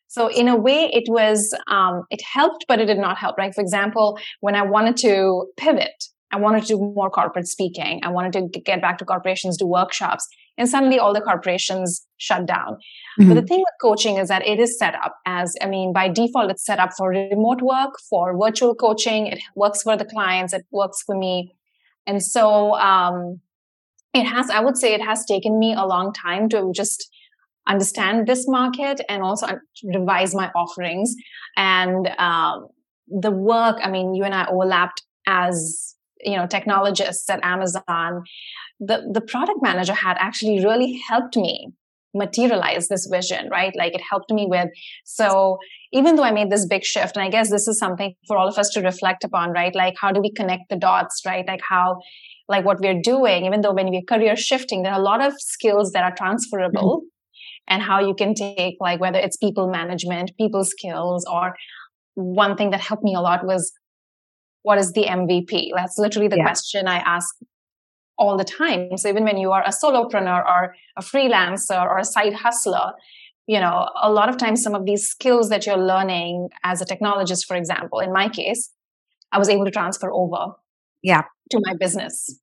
so 0.09 0.27
in 0.27 0.49
a 0.49 0.57
way, 0.57 0.89
it 0.91 1.05
was, 1.07 1.55
um, 1.67 2.03
it 2.09 2.21
helped, 2.21 2.65
but 2.67 2.81
it 2.81 2.87
did 2.87 2.97
not 2.97 3.17
help, 3.17 3.37
right? 3.37 3.55
For 3.55 3.61
example, 3.61 4.19
when 4.41 4.55
I 4.55 4.63
wanted 4.63 4.97
to 4.97 5.45
pivot, 5.55 6.03
I 6.31 6.37
wanted 6.37 6.63
to 6.63 6.67
do 6.67 6.77
more 6.79 7.09
corporate 7.09 7.47
speaking. 7.47 8.01
I 8.03 8.09
wanted 8.09 8.53
to 8.53 8.59
get 8.59 8.81
back 8.81 8.97
to 8.97 9.05
corporations, 9.05 9.57
do 9.57 9.65
workshops 9.65 10.27
and 10.59 10.67
suddenly 10.67 10.99
all 10.99 11.13
the 11.13 11.21
corporations 11.21 12.05
shut 12.17 12.45
down. 12.45 12.77
Mm-hmm. 13.17 13.29
But 13.29 13.35
the 13.35 13.47
thing 13.47 13.59
with 13.59 13.73
coaching 13.81 14.17
is 14.17 14.27
that 14.27 14.45
it 14.45 14.59
is 14.59 14.77
set 14.77 14.93
up 14.93 15.15
as, 15.25 15.55
I 15.61 15.67
mean, 15.67 15.93
by 15.93 16.09
default, 16.09 16.51
it's 16.51 16.65
set 16.65 16.79
up 16.79 16.89
for 16.97 17.09
remote 17.09 17.61
work, 17.61 17.91
for 18.09 18.37
virtual 18.37 18.75
coaching. 18.75 19.27
It 19.27 19.39
works 19.55 19.81
for 19.83 19.95
the 19.95 20.05
clients. 20.05 20.53
It 20.53 20.65
works 20.69 21.01
for 21.05 21.17
me. 21.17 21.55
And 22.05 22.21
so, 22.21 22.75
um, 22.75 23.39
it 24.13 24.25
has, 24.25 24.49
I 24.49 24.59
would 24.59 24.75
say 24.75 24.93
it 24.93 25.01
has 25.01 25.23
taken 25.25 25.57
me 25.57 25.73
a 25.73 25.85
long 25.85 26.11
time 26.11 26.49
to 26.49 26.71
just 26.75 27.09
understand 27.69 28.27
this 28.27 28.45
market 28.47 28.99
and 29.07 29.23
also 29.23 29.47
revise 29.83 30.35
my 30.35 30.51
offerings. 30.55 31.15
And, 31.55 32.09
um, 32.17 32.67
the 33.07 33.31
work, 33.31 33.77
I 33.81 33.89
mean, 33.89 34.13
you 34.13 34.23
and 34.23 34.35
I 34.35 34.45
overlapped 34.45 35.01
as 35.25 35.95
you 36.21 36.35
know 36.35 36.47
technologists 36.47 37.29
at 37.29 37.39
amazon 37.43 38.23
the 38.79 39.09
the 39.13 39.21
product 39.21 39.59
manager 39.61 39.93
had 39.93 40.17
actually 40.19 40.63
really 40.63 40.99
helped 41.07 41.37
me 41.37 41.69
materialize 42.13 42.87
this 42.87 43.07
vision 43.11 43.47
right 43.49 43.73
like 43.77 43.93
it 43.93 44.01
helped 44.09 44.31
me 44.31 44.47
with 44.49 44.67
so 45.05 45.57
even 45.93 46.15
though 46.15 46.23
i 46.23 46.31
made 46.31 46.49
this 46.49 46.65
big 46.65 46.83
shift 46.83 47.15
and 47.15 47.23
i 47.23 47.29
guess 47.29 47.51
this 47.51 47.67
is 47.67 47.77
something 47.77 48.15
for 48.27 48.37
all 48.37 48.47
of 48.47 48.57
us 48.57 48.69
to 48.69 48.81
reflect 48.81 49.23
upon 49.23 49.51
right 49.51 49.75
like 49.75 49.93
how 50.01 50.11
do 50.11 50.19
we 50.19 50.31
connect 50.31 50.63
the 50.69 50.75
dots 50.75 51.21
right 51.25 51.45
like 51.47 51.61
how 51.69 51.97
like 52.47 52.65
what 52.65 52.79
we're 52.81 52.99
doing 53.01 53.45
even 53.45 53.61
though 53.61 53.73
when 53.73 53.91
we're 53.91 54.01
career 54.01 54.35
shifting 54.35 54.81
there 54.81 54.91
are 54.91 54.99
a 54.99 55.03
lot 55.03 55.23
of 55.23 55.33
skills 55.37 55.91
that 55.91 56.03
are 56.03 56.15
transferable 56.15 56.97
mm-hmm. 56.97 57.18
And 57.69 57.81
how 57.81 57.99
you 57.99 58.13
can 58.13 58.33
take 58.33 58.75
like 58.79 58.99
whether 58.99 59.19
it's 59.19 59.37
people 59.37 59.69
management 59.69 60.31
people 60.37 60.63
skills 60.63 61.25
or 61.31 61.55
one 62.15 62.57
thing 62.57 62.71
that 62.71 62.81
helped 62.81 63.03
me 63.03 63.15
a 63.15 63.21
lot 63.21 63.45
was 63.45 63.71
what 64.63 64.77
is 64.77 64.91
the 64.91 65.03
MVP? 65.03 65.69
That's 65.73 65.97
literally 65.97 66.27
the 66.27 66.37
yeah. 66.37 66.43
question 66.43 66.87
I 66.87 66.97
ask 66.97 67.33
all 68.17 68.37
the 68.37 68.43
time. 68.43 68.97
So 68.97 69.07
even 69.07 69.23
when 69.23 69.37
you 69.37 69.51
are 69.51 69.63
a 69.63 69.69
solopreneur 69.69 70.45
or 70.45 70.75
a 70.97 71.01
freelancer 71.01 71.81
or 71.81 71.97
a 71.97 72.03
side 72.03 72.33
hustler, 72.33 72.91
you 73.47 73.59
know, 73.59 73.89
a 74.01 74.11
lot 74.11 74.27
of 74.27 74.37
times 74.37 74.61
some 74.61 74.75
of 74.75 74.85
these 74.85 75.07
skills 75.07 75.49
that 75.49 75.65
you're 75.65 75.77
learning 75.77 76.49
as 76.63 76.81
a 76.81 76.85
technologist, 76.85 77.45
for 77.45 77.55
example, 77.55 77.99
in 77.99 78.11
my 78.11 78.27
case, 78.27 78.69
I 79.31 79.37
was 79.37 79.47
able 79.47 79.65
to 79.65 79.71
transfer 79.71 80.11
over 80.11 80.53
yeah 81.01 81.21
to 81.49 81.61
my 81.63 81.73
business 81.79 82.39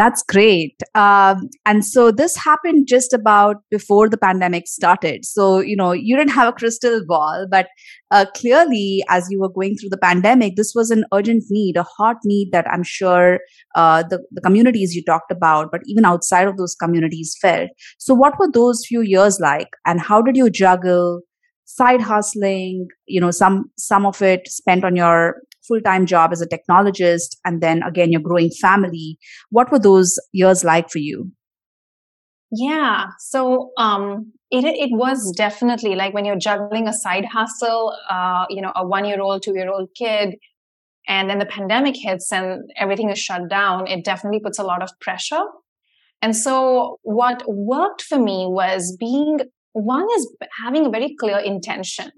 that's 0.00 0.22
great. 0.22 0.82
Um, 0.94 1.50
and 1.66 1.84
so 1.84 2.10
this 2.10 2.34
happened 2.34 2.88
just 2.88 3.12
about 3.12 3.56
before 3.70 4.08
the 4.08 4.16
pandemic 4.16 4.66
started. 4.66 5.26
So, 5.26 5.60
you 5.60 5.76
know, 5.76 5.92
you 5.92 6.16
didn't 6.16 6.32
have 6.32 6.48
a 6.48 6.52
crystal 6.54 7.02
ball, 7.06 7.46
but 7.50 7.66
uh, 8.10 8.24
clearly, 8.34 9.04
as 9.10 9.28
you 9.30 9.38
were 9.38 9.50
going 9.50 9.76
through 9.76 9.90
the 9.90 9.98
pandemic, 9.98 10.56
this 10.56 10.72
was 10.74 10.90
an 10.90 11.04
urgent 11.12 11.44
need, 11.50 11.76
a 11.76 11.82
hot 11.82 12.16
need 12.24 12.48
that 12.52 12.66
I'm 12.72 12.82
sure 12.82 13.40
uh, 13.74 14.02
the, 14.08 14.20
the 14.30 14.40
communities 14.40 14.94
you 14.94 15.04
talked 15.04 15.30
about, 15.30 15.70
but 15.70 15.82
even 15.84 16.06
outside 16.06 16.48
of 16.48 16.56
those 16.56 16.74
communities 16.74 17.36
felt. 17.38 17.68
So, 17.98 18.14
what 18.14 18.38
were 18.38 18.50
those 18.50 18.86
few 18.88 19.02
years 19.02 19.38
like? 19.38 19.68
And 19.84 20.00
how 20.00 20.22
did 20.22 20.34
you 20.34 20.48
juggle 20.48 21.20
side 21.66 22.00
hustling, 22.00 22.88
you 23.06 23.20
know, 23.20 23.30
some 23.30 23.70
some 23.76 24.06
of 24.06 24.22
it 24.22 24.48
spent 24.48 24.82
on 24.82 24.96
your 24.96 25.36
full-time 25.70 26.06
job 26.12 26.32
as 26.32 26.42
a 26.42 26.48
technologist 26.54 27.36
and 27.44 27.62
then 27.62 27.82
again 27.82 28.12
your 28.12 28.20
growing 28.20 28.50
family. 28.60 29.18
What 29.50 29.70
were 29.72 29.78
those 29.78 30.18
years 30.32 30.64
like 30.64 30.90
for 30.90 30.98
you? 30.98 31.30
Yeah. 32.52 33.06
So 33.18 33.70
um 33.78 34.32
it 34.50 34.64
it 34.64 34.90
was 34.92 35.32
definitely 35.36 35.94
like 35.94 36.12
when 36.12 36.24
you're 36.24 36.44
juggling 36.48 36.88
a 36.88 36.92
side 36.92 37.24
hustle, 37.24 37.96
uh, 38.10 38.46
you 38.50 38.60
know, 38.60 38.72
a 38.74 38.86
one 38.86 39.04
year 39.04 39.20
old, 39.20 39.42
two 39.42 39.54
year 39.54 39.70
old 39.70 39.88
kid, 39.96 40.34
and 41.06 41.30
then 41.30 41.38
the 41.38 41.46
pandemic 41.46 41.94
hits 41.96 42.32
and 42.32 42.70
everything 42.76 43.10
is 43.10 43.18
shut 43.18 43.48
down, 43.48 43.86
it 43.86 44.04
definitely 44.04 44.40
puts 44.40 44.58
a 44.58 44.64
lot 44.64 44.82
of 44.82 44.90
pressure. 45.00 45.42
And 46.22 46.36
so 46.36 46.98
what 47.02 47.42
worked 47.48 48.02
for 48.02 48.18
me 48.18 48.46
was 48.48 48.96
being 48.98 49.38
one 49.72 50.06
is 50.16 50.36
having 50.62 50.86
a 50.86 50.90
very 50.90 51.14
clear 51.18 51.38
intention. 51.38 52.10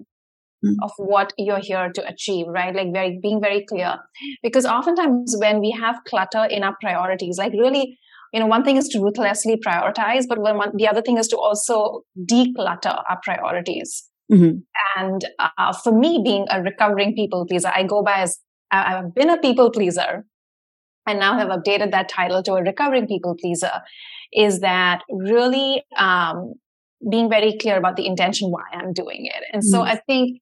Of 0.81 0.91
what 0.97 1.33
you're 1.37 1.59
here 1.61 1.91
to 1.93 2.07
achieve, 2.07 2.47
right? 2.47 2.75
Like 2.75 2.93
very 2.93 3.19
being 3.21 3.41
very 3.41 3.65
clear. 3.65 3.97
Because 4.41 4.65
oftentimes 4.65 5.35
when 5.39 5.59
we 5.59 5.71
have 5.71 5.95
clutter 6.07 6.45
in 6.45 6.63
our 6.63 6.75
priorities, 6.81 7.37
like 7.37 7.53
really 7.53 7.97
you 8.33 8.39
know 8.39 8.47
one 8.47 8.63
thing 8.63 8.77
is 8.77 8.89
to 8.89 8.99
ruthlessly 8.99 9.57
prioritize 9.65 10.23
but 10.27 10.39
one, 10.39 10.75
the 10.75 10.87
other 10.87 11.01
thing 11.01 11.17
is 11.17 11.27
to 11.27 11.37
also 11.37 12.01
declutter 12.29 13.03
our 13.09 13.19
priorities 13.23 14.09
mm-hmm. 14.31 14.57
and 14.97 15.25
uh, 15.39 15.71
for 15.71 15.97
me 15.97 16.21
being 16.23 16.45
a 16.49 16.61
recovering 16.61 17.15
people 17.15 17.45
pleaser 17.45 17.71
i 17.73 17.83
go 17.83 18.03
by 18.03 18.19
as 18.19 18.39
i've 18.71 19.13
been 19.13 19.29
a 19.29 19.37
people 19.37 19.71
pleaser 19.71 20.25
and 21.05 21.19
now 21.19 21.37
have 21.37 21.49
updated 21.49 21.91
that 21.91 22.09
title 22.09 22.41
to 22.41 22.53
a 22.53 22.63
recovering 22.63 23.07
people 23.07 23.35
pleaser 23.39 23.81
is 24.31 24.61
that 24.61 25.01
really 25.11 25.83
um, 25.97 26.53
being 27.11 27.29
very 27.29 27.57
clear 27.61 27.77
about 27.77 27.95
the 27.95 28.05
intention 28.05 28.49
why 28.49 28.63
i'm 28.73 28.93
doing 28.93 29.25
it 29.25 29.43
and 29.53 29.63
so 29.63 29.79
mm-hmm. 29.79 29.91
i 29.91 30.01
think 30.07 30.39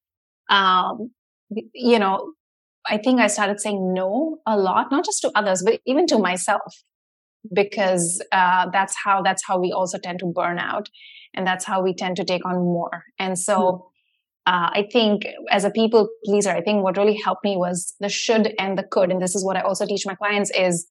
um, 0.52 1.10
you 1.74 1.98
know 1.98 2.32
i 2.86 2.96
think 2.96 3.20
i 3.20 3.26
started 3.26 3.60
saying 3.60 3.92
no 3.92 4.38
a 4.46 4.56
lot 4.56 4.90
not 4.90 5.04
just 5.04 5.20
to 5.22 5.30
others 5.34 5.62
but 5.64 5.80
even 5.86 6.06
to 6.06 6.18
myself 6.18 6.82
because 7.52 8.22
uh, 8.30 8.70
that's 8.70 8.94
how 9.04 9.20
that's 9.20 9.42
how 9.44 9.58
we 9.58 9.72
also 9.72 9.98
tend 9.98 10.20
to 10.20 10.26
burn 10.26 10.58
out 10.58 10.88
and 11.34 11.46
that's 11.46 11.64
how 11.64 11.82
we 11.82 11.92
tend 11.92 12.16
to 12.16 12.24
take 12.24 12.44
on 12.46 12.56
more 12.56 13.04
and 13.18 13.38
so 13.38 13.90
hmm. 14.46 14.54
uh, 14.54 14.70
i 14.72 14.86
think 14.92 15.26
as 15.50 15.64
a 15.64 15.70
people 15.70 16.08
pleaser 16.24 16.50
i 16.50 16.60
think 16.60 16.82
what 16.82 16.96
really 16.96 17.18
helped 17.24 17.44
me 17.44 17.56
was 17.56 17.94
the 18.00 18.08
should 18.08 18.54
and 18.58 18.78
the 18.78 18.84
could 18.84 19.10
and 19.10 19.20
this 19.20 19.34
is 19.34 19.44
what 19.44 19.56
i 19.56 19.60
also 19.60 19.86
teach 19.86 20.06
my 20.06 20.14
clients 20.14 20.50
is 20.56 20.86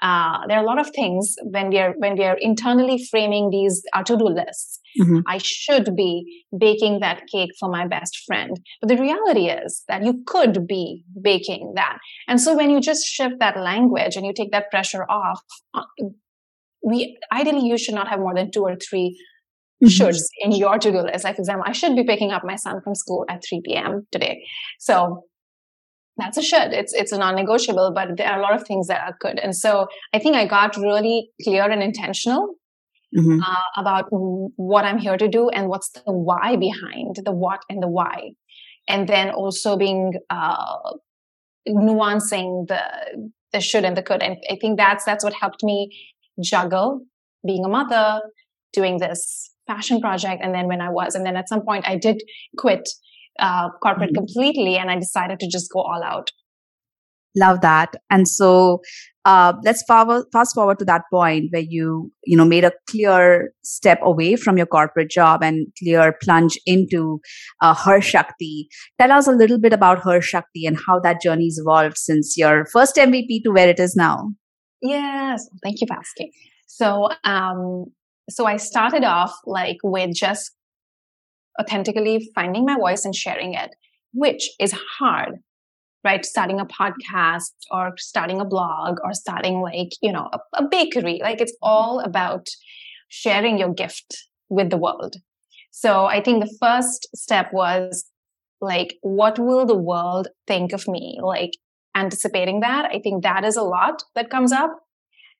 uh, 0.00 0.46
there 0.46 0.58
are 0.58 0.62
a 0.62 0.66
lot 0.66 0.80
of 0.80 0.90
things 0.90 1.36
when 1.42 1.68
we 1.68 1.78
are 1.78 1.94
when 1.98 2.16
we 2.16 2.24
are 2.24 2.36
internally 2.40 3.02
framing 3.10 3.50
these 3.50 3.82
our 3.94 4.02
to-do 4.02 4.24
lists 4.24 4.80
mm-hmm. 5.00 5.20
i 5.26 5.38
should 5.38 5.94
be 5.96 6.44
baking 6.58 7.00
that 7.00 7.22
cake 7.30 7.50
for 7.58 7.68
my 7.68 7.86
best 7.86 8.22
friend 8.26 8.60
but 8.80 8.88
the 8.88 8.96
reality 8.96 9.48
is 9.48 9.82
that 9.88 10.04
you 10.04 10.22
could 10.26 10.66
be 10.66 11.04
baking 11.20 11.72
that 11.76 11.98
and 12.28 12.40
so 12.40 12.56
when 12.56 12.70
you 12.70 12.80
just 12.80 13.06
shift 13.06 13.34
that 13.38 13.56
language 13.56 14.16
and 14.16 14.26
you 14.26 14.32
take 14.34 14.52
that 14.52 14.70
pressure 14.70 15.04
off 15.08 15.40
uh, 15.74 15.84
we 16.82 17.16
ideally 17.32 17.66
you 17.66 17.78
should 17.78 17.94
not 17.94 18.08
have 18.08 18.18
more 18.18 18.34
than 18.34 18.50
two 18.50 18.62
or 18.62 18.76
3 18.76 19.16
mm-hmm. 19.84 19.86
shoulds 19.88 20.22
in 20.38 20.52
your 20.52 20.78
to-do 20.78 21.00
list 21.00 21.24
like 21.24 21.36
for 21.36 21.42
example 21.42 21.64
i 21.66 21.72
should 21.72 21.94
be 21.94 22.04
picking 22.04 22.32
up 22.32 22.42
my 22.44 22.56
son 22.56 22.80
from 22.82 22.94
school 22.94 23.24
at 23.28 23.42
3 23.48 23.62
p.m 23.64 24.06
today 24.10 24.42
so 24.78 25.24
that's 26.16 26.36
a 26.36 26.42
should. 26.42 26.72
It's 26.72 26.92
it's 26.92 27.12
a 27.12 27.18
non-negotiable, 27.18 27.92
but 27.94 28.16
there 28.16 28.28
are 28.28 28.38
a 28.38 28.42
lot 28.42 28.54
of 28.54 28.66
things 28.66 28.86
that 28.88 29.00
are 29.00 29.16
good. 29.20 29.38
And 29.38 29.56
so 29.56 29.86
I 30.12 30.18
think 30.18 30.36
I 30.36 30.46
got 30.46 30.76
really 30.76 31.30
clear 31.42 31.70
and 31.70 31.82
intentional 31.82 32.54
mm-hmm. 33.16 33.40
uh, 33.40 33.80
about 33.80 34.06
what 34.10 34.84
I'm 34.84 34.98
here 34.98 35.16
to 35.16 35.28
do 35.28 35.48
and 35.48 35.68
what's 35.68 35.90
the 35.90 36.02
why 36.06 36.56
behind 36.56 37.16
the 37.24 37.32
what 37.32 37.60
and 37.68 37.82
the 37.82 37.88
why, 37.88 38.32
and 38.88 39.08
then 39.08 39.30
also 39.30 39.76
being 39.76 40.12
uh, 40.28 40.92
nuancing 41.68 42.66
the 42.68 42.82
the 43.52 43.60
should 43.60 43.84
and 43.84 43.96
the 43.96 44.02
could. 44.02 44.22
And 44.22 44.36
I 44.50 44.56
think 44.60 44.78
that's 44.78 45.04
that's 45.04 45.24
what 45.24 45.34
helped 45.34 45.62
me 45.62 45.88
juggle 46.42 47.00
being 47.44 47.64
a 47.64 47.68
mother, 47.68 48.20
doing 48.72 48.98
this 48.98 49.50
passion 49.66 50.00
project, 50.00 50.42
and 50.42 50.54
then 50.54 50.66
when 50.66 50.80
I 50.80 50.90
was, 50.90 51.14
and 51.14 51.24
then 51.24 51.36
at 51.36 51.48
some 51.48 51.62
point 51.64 51.88
I 51.88 51.96
did 51.96 52.22
quit 52.58 52.88
uh, 53.38 53.70
corporate 53.82 54.10
mm-hmm. 54.10 54.26
completely 54.26 54.76
and 54.76 54.90
I 54.90 54.98
decided 54.98 55.40
to 55.40 55.48
just 55.48 55.70
go 55.72 55.80
all 55.80 56.02
out. 56.02 56.30
Love 57.34 57.62
that. 57.62 57.94
And 58.10 58.28
so 58.28 58.82
uh, 59.24 59.52
let's 59.64 59.82
forward, 59.84 60.24
fast 60.32 60.54
forward 60.54 60.78
to 60.78 60.84
that 60.84 61.02
point 61.10 61.46
where 61.50 61.62
you 61.62 62.10
you 62.24 62.36
know 62.36 62.44
made 62.44 62.64
a 62.64 62.72
clear 62.88 63.52
step 63.62 64.00
away 64.02 64.36
from 64.36 64.56
your 64.56 64.66
corporate 64.66 65.10
job 65.10 65.42
and 65.42 65.66
clear 65.78 66.14
plunge 66.22 66.58
into 66.66 67.20
uh, 67.60 67.74
her 67.74 68.00
shakti 68.00 68.68
tell 69.00 69.12
us 69.12 69.28
a 69.28 69.32
little 69.32 69.60
bit 69.60 69.72
about 69.72 70.02
her 70.02 70.20
shakti 70.20 70.66
and 70.66 70.78
how 70.86 70.98
that 70.98 71.20
journey's 71.20 71.58
evolved 71.58 71.96
since 71.96 72.36
your 72.36 72.66
first 72.66 72.96
mvp 72.96 73.42
to 73.44 73.50
where 73.50 73.68
it 73.68 73.78
is 73.78 73.94
now 73.94 74.28
yes 74.80 75.48
thank 75.62 75.80
you 75.80 75.86
for 75.86 75.96
asking 75.96 76.30
so 76.66 77.08
um 77.24 77.84
so 78.28 78.44
i 78.44 78.56
started 78.56 79.04
off 79.04 79.32
like 79.46 79.76
with 79.84 80.12
just 80.14 80.50
authentically 81.60 82.30
finding 82.34 82.64
my 82.64 82.76
voice 82.76 83.04
and 83.04 83.14
sharing 83.14 83.54
it, 83.54 83.74
which 84.12 84.50
is 84.58 84.74
hard, 84.98 85.38
right? 86.04 86.24
Starting 86.24 86.60
a 86.60 86.66
podcast 86.66 87.52
or 87.70 87.92
starting 87.98 88.40
a 88.40 88.44
blog 88.44 88.98
or 89.04 89.12
starting 89.12 89.60
like, 89.60 89.90
you 90.00 90.12
know, 90.12 90.28
a, 90.32 90.38
a 90.54 90.68
bakery. 90.68 91.20
Like 91.22 91.40
it's 91.40 91.56
all 91.62 92.00
about 92.00 92.46
sharing 93.08 93.58
your 93.58 93.72
gift 93.72 94.16
with 94.48 94.70
the 94.70 94.78
world. 94.78 95.16
So 95.70 96.04
I 96.06 96.22
think 96.22 96.44
the 96.44 96.56
first 96.60 97.08
step 97.14 97.52
was 97.52 98.04
like, 98.60 98.94
what 99.02 99.38
will 99.38 99.66
the 99.66 99.76
world 99.76 100.28
think 100.46 100.72
of 100.72 100.86
me? 100.86 101.18
Like 101.22 101.52
anticipating 101.94 102.60
that. 102.60 102.86
I 102.86 103.00
think 103.00 103.22
that 103.22 103.44
is 103.44 103.56
a 103.56 103.62
lot 103.62 104.02
that 104.14 104.30
comes 104.30 104.52
up. 104.52 104.70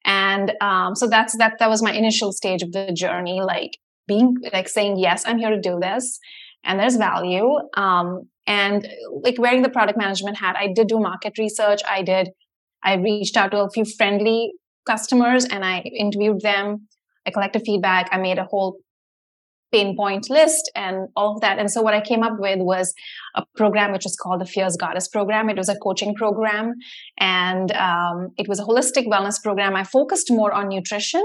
And 0.05 0.53
um, 0.61 0.97
so 0.97 1.07
that's 1.07 1.37
that. 1.39 1.55
That 1.59 1.71
was 1.71 1.83
my 1.83 1.93
initial 1.93 2.33
stage 2.33 2.63
of 2.63 2.73
the 2.73 2.93
journey. 2.93 3.41
Like 3.41 3.79
being 4.07 4.37
like 4.53 4.69
saying 4.69 4.99
yes 4.99 5.25
i'm 5.27 5.39
here 5.39 5.51
to 5.51 5.61
do 5.61 5.79
this 5.81 6.19
and 6.65 6.79
there's 6.79 6.97
value 6.97 7.49
um, 7.77 8.23
and 8.47 8.89
like 9.23 9.39
wearing 9.39 9.63
the 9.63 9.71
product 9.71 9.99
management 9.99 10.37
hat 10.37 10.57
i 10.57 10.69
did 10.73 10.87
do 10.87 10.99
market 10.99 11.39
research 11.39 11.81
i 11.89 12.03
did 12.03 12.31
i 12.83 12.95
reached 12.95 13.37
out 13.37 13.51
to 13.51 13.61
a 13.61 13.71
few 13.71 13.85
friendly 13.85 14.53
customers 14.87 15.45
and 15.45 15.65
i 15.65 15.79
interviewed 15.81 16.41
them 16.41 16.89
i 17.27 17.31
collected 17.31 17.63
feedback 17.65 18.09
i 18.13 18.19
made 18.19 18.39
a 18.39 18.45
whole 18.45 18.79
pain 19.73 19.97
point 19.97 20.29
list 20.29 20.71
and 20.75 21.09
all 21.17 21.35
of 21.35 21.41
that 21.41 21.59
and 21.59 21.71
so 21.71 21.81
what 21.81 21.95
i 21.95 22.01
came 22.01 22.23
up 22.23 22.35
with 22.39 22.59
was 22.61 22.93
a 23.35 23.45
program 23.57 23.93
which 23.93 24.05
was 24.05 24.17
called 24.17 24.41
the 24.41 24.47
fierce 24.47 24.77
goddess 24.77 25.09
program. 25.09 25.49
It 25.49 25.57
was 25.57 25.69
a 25.69 25.77
coaching 25.77 26.15
program 26.15 26.75
and 27.19 27.73
um, 27.73 28.31
it 28.37 28.49
was 28.49 28.61
a 28.61 28.65
holistic 28.65 29.07
wellness 29.07 29.43
program. 29.43 29.75
I 29.75 29.85
focused 29.85 30.31
more 30.31 30.53
on 30.53 30.69
nutrition 30.69 31.25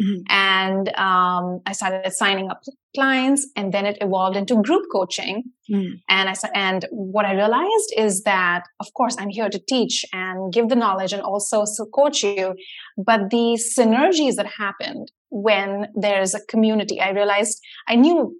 Mm-hmm. 0.00 0.22
And 0.28 0.88
um, 0.96 1.60
I 1.66 1.72
started 1.72 2.10
signing 2.12 2.50
up 2.50 2.62
clients, 2.94 3.48
and 3.56 3.72
then 3.72 3.86
it 3.86 3.98
evolved 4.00 4.36
into 4.36 4.62
group 4.62 4.84
coaching. 4.92 5.44
Mm. 5.70 6.00
And 6.08 6.28
I 6.28 6.34
and 6.54 6.86
what 6.90 7.24
I 7.24 7.34
realized 7.34 7.92
is 7.96 8.22
that, 8.22 8.64
of 8.80 8.86
course, 8.94 9.16
I'm 9.18 9.28
here 9.28 9.48
to 9.48 9.60
teach 9.68 10.04
and 10.12 10.52
give 10.52 10.68
the 10.68 10.76
knowledge, 10.76 11.12
and 11.12 11.22
also 11.22 11.64
so 11.64 11.86
coach 11.86 12.22
you. 12.22 12.54
But 12.96 13.30
the 13.30 13.58
synergies 13.78 14.36
that 14.36 14.46
happened 14.46 15.10
when 15.30 15.88
there's 15.94 16.34
a 16.34 16.44
community, 16.46 17.00
I 17.00 17.10
realized 17.10 17.60
I 17.88 17.96
knew 17.96 18.36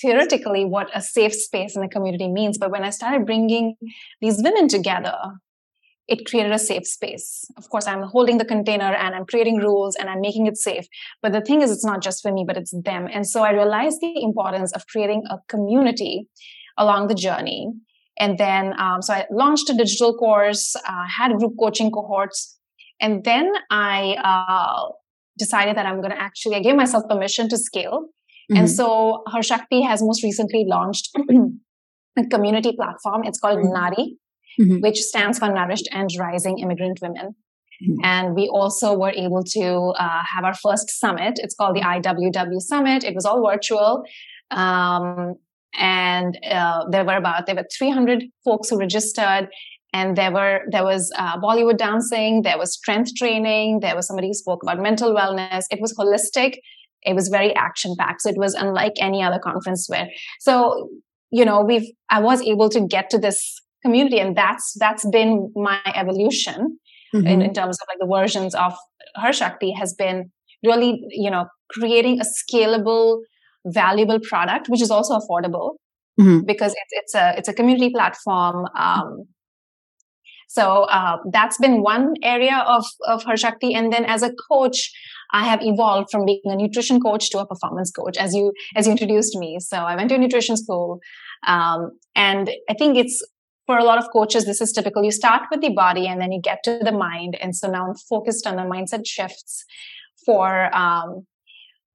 theoretically 0.00 0.64
what 0.64 0.88
a 0.94 1.00
safe 1.00 1.34
space 1.34 1.74
in 1.76 1.82
a 1.82 1.88
community 1.88 2.28
means, 2.28 2.58
but 2.58 2.70
when 2.70 2.84
I 2.84 2.90
started 2.90 3.24
bringing 3.24 3.76
these 4.20 4.42
women 4.42 4.68
together 4.68 5.16
it 6.08 6.26
created 6.26 6.52
a 6.52 6.58
safe 6.58 6.86
space. 6.86 7.50
Of 7.56 7.68
course, 7.68 7.86
I'm 7.86 8.02
holding 8.02 8.38
the 8.38 8.44
container 8.44 8.94
and 8.94 9.14
I'm 9.14 9.26
creating 9.26 9.56
rules 9.56 9.96
and 9.96 10.08
I'm 10.08 10.20
making 10.20 10.46
it 10.46 10.56
safe. 10.56 10.86
But 11.20 11.32
the 11.32 11.40
thing 11.40 11.62
is, 11.62 11.70
it's 11.72 11.84
not 11.84 12.02
just 12.02 12.22
for 12.22 12.32
me, 12.32 12.44
but 12.46 12.56
it's 12.56 12.72
them. 12.84 13.08
And 13.12 13.26
so 13.26 13.42
I 13.42 13.50
realized 13.50 14.00
the 14.00 14.22
importance 14.22 14.72
of 14.72 14.86
creating 14.86 15.24
a 15.30 15.38
community 15.48 16.28
along 16.78 17.08
the 17.08 17.14
journey. 17.14 17.72
And 18.18 18.38
then, 18.38 18.78
um, 18.78 19.02
so 19.02 19.14
I 19.14 19.26
launched 19.30 19.68
a 19.68 19.74
digital 19.74 20.16
course, 20.16 20.76
uh, 20.76 21.06
had 21.18 21.36
group 21.36 21.54
coaching 21.58 21.90
cohorts. 21.90 22.56
And 23.00 23.24
then 23.24 23.52
I 23.70 24.16
uh, 24.22 24.92
decided 25.38 25.76
that 25.76 25.86
I'm 25.86 26.00
going 26.00 26.12
to 26.12 26.20
actually, 26.20 26.54
I 26.54 26.60
gave 26.60 26.76
myself 26.76 27.04
permission 27.08 27.48
to 27.48 27.58
scale. 27.58 28.06
Mm-hmm. 28.50 28.58
And 28.58 28.70
so 28.70 29.24
Her 29.32 29.42
Shakti 29.42 29.82
has 29.82 30.02
most 30.02 30.22
recently 30.22 30.64
launched 30.68 31.10
a 32.16 32.26
community 32.26 32.72
platform. 32.76 33.24
It's 33.24 33.40
called 33.40 33.58
mm-hmm. 33.58 33.72
Nari 33.72 34.16
mm-hmm. 34.60 34.80
which 34.80 34.98
stands 34.98 35.38
for 35.38 35.52
Nourished 35.52 35.88
and 35.92 36.10
Rising 36.18 36.58
Immigrant 36.58 37.00
Women. 37.02 37.34
Mm-hmm. 37.82 38.04
And 38.04 38.34
we 38.34 38.48
also 38.48 38.96
were 38.96 39.10
able 39.10 39.44
to 39.44 39.92
uh, 39.98 40.22
have 40.34 40.44
our 40.44 40.54
first 40.54 40.90
summit. 40.90 41.38
It's 41.42 41.54
called 41.54 41.76
the 41.76 41.82
IWW 41.82 42.60
Summit. 42.60 43.04
It 43.04 43.14
was 43.14 43.26
all 43.26 43.46
virtual. 43.46 44.02
Um, 44.50 45.34
and 45.78 46.38
uh, 46.50 46.84
there 46.90 47.04
were 47.04 47.16
about 47.16 47.46
there 47.46 47.54
were 47.54 47.66
300 47.76 48.24
folks 48.44 48.70
who 48.70 48.78
registered 48.78 49.48
and 49.92 50.16
there 50.16 50.32
were 50.32 50.60
there 50.70 50.84
was 50.84 51.12
uh, 51.18 51.38
bollywood 51.38 51.76
dancing 51.76 52.42
there 52.42 52.56
was 52.56 52.72
strength 52.72 53.10
training 53.14 53.80
there 53.80 53.94
was 53.94 54.06
somebody 54.06 54.28
who 54.28 54.32
spoke 54.32 54.62
about 54.62 54.80
mental 54.80 55.14
wellness 55.14 55.64
it 55.70 55.78
was 55.80 55.92
holistic 55.94 56.54
it 57.02 57.14
was 57.14 57.28
very 57.28 57.54
action 57.56 57.94
packed 57.98 58.22
so 58.22 58.30
it 58.30 58.38
was 58.38 58.54
unlike 58.54 58.94
any 59.00 59.22
other 59.22 59.38
conference 59.38 59.86
where 59.90 60.08
so 60.40 60.88
you 61.30 61.44
know, 61.44 61.62
we've, 61.62 61.90
I 62.08 62.20
was 62.20 62.40
able 62.42 62.68
to 62.70 62.80
get 62.80 63.10
to 63.10 63.18
this 63.18 63.60
community 63.86 64.18
and 64.24 64.36
that's, 64.42 64.66
that's 64.84 65.04
been 65.18 65.32
my 65.68 65.78
evolution 66.02 66.60
mm-hmm. 67.14 67.26
in, 67.26 67.42
in 67.46 67.52
terms 67.58 67.76
of 67.80 67.86
like 67.90 68.00
the 68.02 68.10
versions 68.18 68.52
of 68.66 68.72
her 69.22 69.32
Shakti 69.32 69.70
has 69.80 69.94
been 70.02 70.18
really, 70.68 70.90
you 71.24 71.30
know, 71.30 71.44
creating 71.70 72.20
a 72.24 72.26
scalable, 72.38 73.08
valuable 73.80 74.20
product, 74.30 74.68
which 74.68 74.82
is 74.86 74.90
also 74.90 75.14
affordable 75.20 75.68
mm-hmm. 76.20 76.40
because 76.50 76.72
it's, 76.72 76.92
it's 77.00 77.14
a, 77.14 77.34
it's 77.38 77.48
a 77.48 77.54
community 77.54 77.90
platform. 77.90 78.66
Um, 78.86 79.10
so 80.48 80.84
uh, 80.84 81.16
that's 81.32 81.58
been 81.58 81.82
one 81.82 82.14
area 82.22 82.64
of, 82.66 82.84
of 83.06 83.24
her 83.24 83.36
Shakti. 83.36 83.74
And 83.74 83.92
then 83.92 84.04
as 84.04 84.22
a 84.22 84.30
coach, 84.50 84.78
I 85.32 85.42
have 85.44 85.60
evolved 85.62 86.08
from 86.10 86.24
being 86.24 86.40
a 86.44 86.56
nutrition 86.56 87.00
coach 87.00 87.30
to 87.30 87.38
a 87.40 87.46
performance 87.46 87.90
coach, 87.90 88.16
as 88.16 88.34
you 88.34 88.52
as 88.76 88.86
you 88.86 88.92
introduced 88.92 89.36
me. 89.36 89.58
So 89.58 89.78
I 89.78 89.96
went 89.96 90.08
to 90.10 90.14
a 90.14 90.18
nutrition 90.18 90.56
school, 90.56 91.00
um, 91.46 91.90
and 92.14 92.48
I 92.70 92.74
think 92.74 92.96
it's 92.96 93.16
for 93.66 93.78
a 93.78 93.84
lot 93.84 93.98
of 93.98 94.10
coaches 94.12 94.44
this 94.44 94.60
is 94.60 94.72
typical. 94.72 95.04
You 95.04 95.12
start 95.12 95.42
with 95.50 95.60
the 95.60 95.70
body, 95.70 96.06
and 96.06 96.20
then 96.20 96.32
you 96.32 96.40
get 96.40 96.62
to 96.64 96.78
the 96.82 96.92
mind. 96.92 97.36
And 97.40 97.54
so 97.54 97.68
now 97.68 97.88
I'm 97.88 97.94
focused 97.94 98.46
on 98.46 98.56
the 98.56 98.62
mindset 98.62 99.06
shifts 99.06 99.64
for 100.24 100.74
um, 100.74 101.26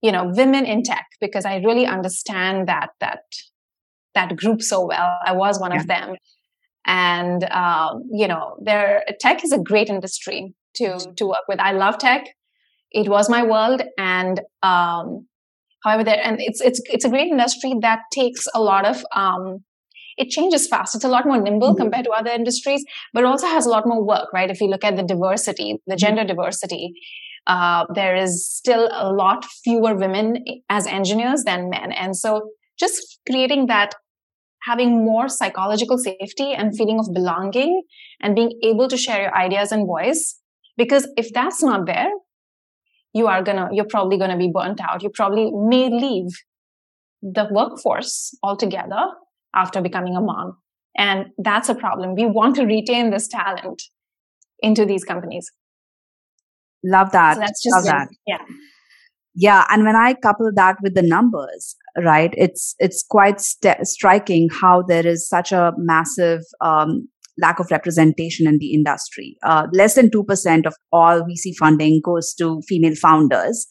you 0.01 0.11
know 0.11 0.31
women 0.35 0.65
in 0.65 0.83
tech 0.83 1.07
because 1.19 1.45
I 1.45 1.57
really 1.57 1.85
understand 1.85 2.67
that 2.67 2.89
that 2.99 3.23
that 4.13 4.35
group 4.35 4.61
so 4.61 4.85
well. 4.85 5.17
I 5.25 5.33
was 5.33 5.59
one 5.59 5.71
yeah. 5.71 5.79
of 5.79 5.87
them 5.87 6.15
and 6.85 7.43
um, 7.51 8.03
you 8.11 8.27
know 8.27 8.55
there 8.61 9.03
tech 9.19 9.43
is 9.43 9.51
a 9.51 9.59
great 9.59 9.89
industry 9.89 10.53
to 10.75 10.97
to 11.15 11.27
work 11.27 11.47
with 11.47 11.59
i 11.59 11.71
love 11.71 11.97
tech 11.97 12.25
it 12.91 13.07
was 13.07 13.29
my 13.29 13.43
world 13.43 13.81
and 13.97 14.41
um, 14.63 15.27
however 15.83 16.03
there 16.03 16.21
and 16.23 16.41
it's 16.41 16.61
it's 16.61 16.81
it's 16.91 17.05
a 17.05 17.09
great 17.09 17.27
industry 17.27 17.73
that 17.81 17.99
takes 18.11 18.47
a 18.53 18.61
lot 18.61 18.85
of 18.85 19.03
um, 19.13 19.63
it 20.17 20.29
changes 20.29 20.67
fast 20.67 20.95
it's 20.95 21.03
a 21.03 21.09
lot 21.09 21.25
more 21.25 21.41
nimble 21.41 21.69
mm-hmm. 21.69 21.81
compared 21.83 22.05
to 22.05 22.11
other 22.11 22.31
industries 22.31 22.83
but 23.13 23.25
also 23.25 23.47
has 23.47 23.65
a 23.65 23.69
lot 23.69 23.87
more 23.87 24.05
work 24.05 24.31
right 24.33 24.49
if 24.49 24.61
you 24.61 24.67
look 24.67 24.83
at 24.83 24.95
the 24.95 25.03
diversity 25.03 25.77
the 25.87 25.93
mm-hmm. 25.93 25.97
gender 25.97 26.23
diversity 26.23 26.93
uh, 27.47 27.85
there 27.95 28.15
is 28.15 28.47
still 28.47 28.87
a 28.91 29.11
lot 29.11 29.43
fewer 29.63 29.95
women 29.95 30.37
as 30.69 30.85
engineers 30.85 31.43
than 31.43 31.69
men 31.69 31.91
and 31.91 32.15
so 32.15 32.49
just 32.79 33.19
creating 33.27 33.67
that 33.67 33.95
having 34.63 35.03
more 35.03 35.27
psychological 35.27 35.97
safety 35.97 36.53
and 36.53 36.75
feeling 36.77 36.99
of 36.99 37.07
belonging 37.13 37.81
and 38.21 38.35
being 38.35 38.51
able 38.63 38.87
to 38.87 38.97
share 38.97 39.23
your 39.23 39.35
ideas 39.35 39.71
and 39.71 39.87
voice. 39.87 40.39
Because 40.77 41.07
if 41.17 41.31
that's 41.33 41.63
not 41.63 41.85
there, 41.85 42.09
you 43.13 43.27
are 43.27 43.43
gonna, 43.43 43.69
you're 43.71 43.89
probably 43.89 44.17
gonna 44.17 44.37
be 44.37 44.51
burnt 44.53 44.79
out. 44.81 45.03
You 45.03 45.09
probably 45.09 45.51
may 45.51 45.89
leave 45.89 46.31
the 47.21 47.47
workforce 47.51 48.35
altogether 48.41 49.03
after 49.55 49.81
becoming 49.81 50.15
a 50.15 50.21
mom. 50.21 50.57
And 50.97 51.27
that's 51.37 51.69
a 51.69 51.75
problem. 51.75 52.15
We 52.15 52.25
want 52.25 52.55
to 52.57 52.65
retain 52.65 53.11
this 53.11 53.27
talent 53.27 53.81
into 54.59 54.85
these 54.85 55.03
companies. 55.03 55.49
Love 56.83 57.11
that. 57.11 57.35
So 57.35 57.39
that's 57.39 57.63
just 57.63 57.75
Love 57.75 57.85
that. 57.85 58.07
Yeah. 58.27 58.37
Yeah. 59.33 59.65
And 59.69 59.85
when 59.85 59.95
I 59.95 60.13
couple 60.13 60.51
that 60.55 60.77
with 60.83 60.95
the 60.95 61.01
numbers, 61.01 61.75
right 61.97 62.33
it's 62.37 62.75
it's 62.79 63.03
quite 63.03 63.41
st- 63.41 63.85
striking 63.85 64.49
how 64.61 64.81
there 64.81 65.05
is 65.05 65.27
such 65.27 65.51
a 65.51 65.73
massive 65.77 66.41
um, 66.61 67.07
lack 67.37 67.59
of 67.59 67.71
representation 67.71 68.47
in 68.47 68.57
the 68.59 68.73
industry 68.73 69.37
uh, 69.43 69.67
less 69.73 69.95
than 69.95 70.09
2% 70.09 70.65
of 70.65 70.75
all 70.91 71.21
vc 71.21 71.55
funding 71.57 72.01
goes 72.03 72.33
to 72.33 72.61
female 72.67 72.95
founders 72.95 73.67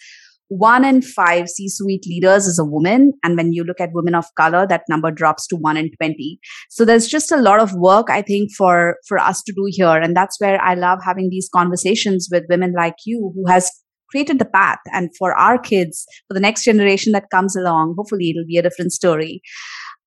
one 0.50 0.84
in 0.84 1.00
five 1.00 1.48
C 1.48 1.68
suite 1.68 2.04
leaders 2.06 2.48
is 2.48 2.58
a 2.58 2.64
woman. 2.64 3.12
And 3.22 3.36
when 3.36 3.52
you 3.52 3.62
look 3.62 3.80
at 3.80 3.90
women 3.92 4.16
of 4.16 4.26
color, 4.36 4.66
that 4.66 4.82
number 4.88 5.12
drops 5.12 5.46
to 5.46 5.56
one 5.56 5.76
in 5.76 5.92
20. 5.96 6.40
So 6.68 6.84
there's 6.84 7.06
just 7.06 7.30
a 7.30 7.36
lot 7.36 7.60
of 7.60 7.72
work, 7.74 8.10
I 8.10 8.20
think, 8.20 8.50
for, 8.58 8.96
for 9.06 9.18
us 9.18 9.42
to 9.44 9.52
do 9.52 9.68
here. 9.68 9.96
And 9.96 10.16
that's 10.16 10.40
where 10.40 10.60
I 10.60 10.74
love 10.74 10.98
having 11.04 11.30
these 11.30 11.48
conversations 11.54 12.28
with 12.32 12.46
women 12.50 12.74
like 12.76 12.96
you 13.06 13.32
who 13.32 13.48
has 13.48 13.70
created 14.10 14.40
the 14.40 14.44
path 14.44 14.80
and 14.86 15.08
for 15.16 15.32
our 15.38 15.56
kids 15.56 16.04
for 16.26 16.34
the 16.34 16.40
next 16.40 16.64
generation 16.64 17.12
that 17.12 17.30
comes 17.30 17.54
along 17.54 17.94
hopefully 17.96 18.30
it'll 18.30 18.44
be 18.44 18.56
a 18.56 18.62
different 18.62 18.90
story 18.90 19.40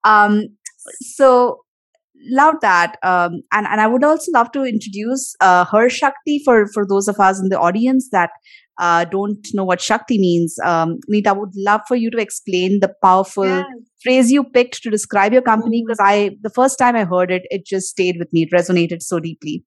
um, 0.03 0.43
so 0.99 1.61
love 2.29 2.55
that 2.61 2.97
um, 3.01 3.41
and, 3.53 3.65
and 3.65 3.79
i 3.79 3.87
would 3.87 4.03
also 4.03 4.29
love 4.33 4.51
to 4.51 4.65
introduce 4.65 5.33
uh, 5.39 5.63
her 5.63 5.89
shakti 5.89 6.41
for 6.43 6.67
for 6.73 6.85
those 6.85 7.07
of 7.07 7.17
us 7.17 7.39
in 7.39 7.47
the 7.47 7.57
audience 7.57 8.09
that 8.11 8.31
uh, 8.79 9.05
don't 9.05 9.47
know 9.53 9.63
what 9.63 9.81
shakti 9.81 10.19
means. 10.19 10.57
Um, 10.63 10.97
Neeta, 11.11 11.37
would 11.37 11.51
love 11.55 11.81
for 11.87 11.95
you 11.95 12.09
to 12.11 12.17
explain 12.17 12.79
the 12.79 12.93
powerful 13.03 13.45
yes. 13.45 13.65
phrase 14.01 14.31
you 14.31 14.43
picked 14.43 14.81
to 14.83 14.89
describe 14.89 15.31
your 15.31 15.41
company 15.41 15.83
because 15.85 15.99
i 16.01 16.31
the 16.41 16.49
first 16.49 16.77
time 16.79 16.95
i 16.95 17.03
heard 17.05 17.31
it 17.31 17.43
it 17.49 17.65
just 17.65 17.87
stayed 17.87 18.15
with 18.19 18.31
me. 18.33 18.43
It 18.43 18.51
resonated 18.51 19.01
so 19.01 19.19
deeply. 19.19 19.63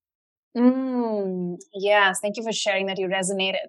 Mm, 0.57 1.57
yes. 1.75 2.19
Thank 2.21 2.37
you 2.37 2.43
for 2.43 2.53
sharing 2.53 2.87
that 2.87 2.99
you 2.99 3.09
resonated. 3.09 3.67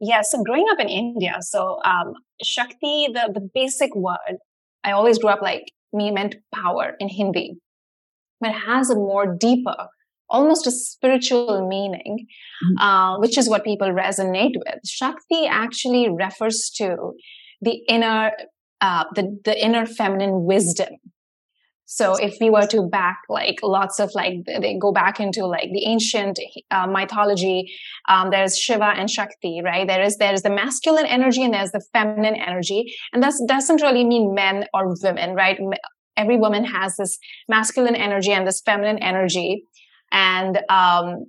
Yeah, 0.00 0.22
so 0.22 0.42
growing 0.42 0.64
up 0.72 0.80
in 0.80 0.88
India, 0.88 1.36
so 1.40 1.78
um, 1.84 2.14
Shakti, 2.42 3.08
the, 3.12 3.30
the 3.34 3.46
basic 3.54 3.94
word, 3.94 4.38
I 4.82 4.92
always 4.92 5.18
grew 5.18 5.28
up 5.28 5.42
like 5.42 5.72
me 5.92 6.10
meant 6.10 6.36
power 6.54 6.94
in 6.98 7.08
Hindi, 7.08 7.58
but 8.40 8.50
it 8.50 8.60
has 8.66 8.88
a 8.88 8.94
more 8.94 9.36
deeper, 9.36 9.88
almost 10.30 10.66
a 10.66 10.70
spiritual 10.70 11.66
meaning, 11.68 12.26
mm-hmm. 12.64 12.78
uh, 12.78 13.18
which 13.18 13.36
is 13.36 13.48
what 13.48 13.64
people 13.64 13.88
resonate 13.88 14.54
with. 14.56 14.80
Shakti 14.86 15.46
actually 15.46 16.08
refers 16.08 16.70
to 16.76 17.12
the 17.60 17.82
inner, 17.88 18.32
uh, 18.80 19.04
the, 19.14 19.38
the 19.44 19.62
inner 19.62 19.86
feminine 19.86 20.44
wisdom 20.44 20.94
so 21.92 22.14
if 22.14 22.36
we 22.40 22.50
were 22.50 22.68
to 22.68 22.82
back 22.82 23.18
like 23.28 23.58
lots 23.64 23.98
of 23.98 24.12
like 24.14 24.34
they 24.46 24.78
go 24.78 24.92
back 24.92 25.18
into 25.18 25.44
like 25.44 25.70
the 25.72 25.86
ancient 25.86 26.38
uh, 26.70 26.86
mythology, 26.86 27.68
um, 28.08 28.30
there's 28.30 28.56
Shiva 28.56 28.94
and 28.96 29.10
Shakti, 29.10 29.60
right? 29.64 29.88
There 29.88 30.00
is 30.00 30.16
there's 30.16 30.42
the 30.42 30.50
masculine 30.50 31.06
energy 31.06 31.42
and 31.42 31.52
there's 31.52 31.72
the 31.72 31.84
feminine 31.92 32.36
energy, 32.36 32.94
and 33.12 33.20
that 33.24 33.32
doesn't 33.48 33.82
really 33.82 34.04
mean 34.04 34.34
men 34.34 34.66
or 34.72 34.94
women, 35.02 35.34
right? 35.34 35.58
Every 36.16 36.36
woman 36.36 36.62
has 36.62 36.94
this 36.94 37.18
masculine 37.48 37.96
energy 37.96 38.30
and 38.30 38.46
this 38.46 38.62
feminine 38.64 38.98
energy, 38.98 39.64
and 40.12 40.58
um, 40.68 41.26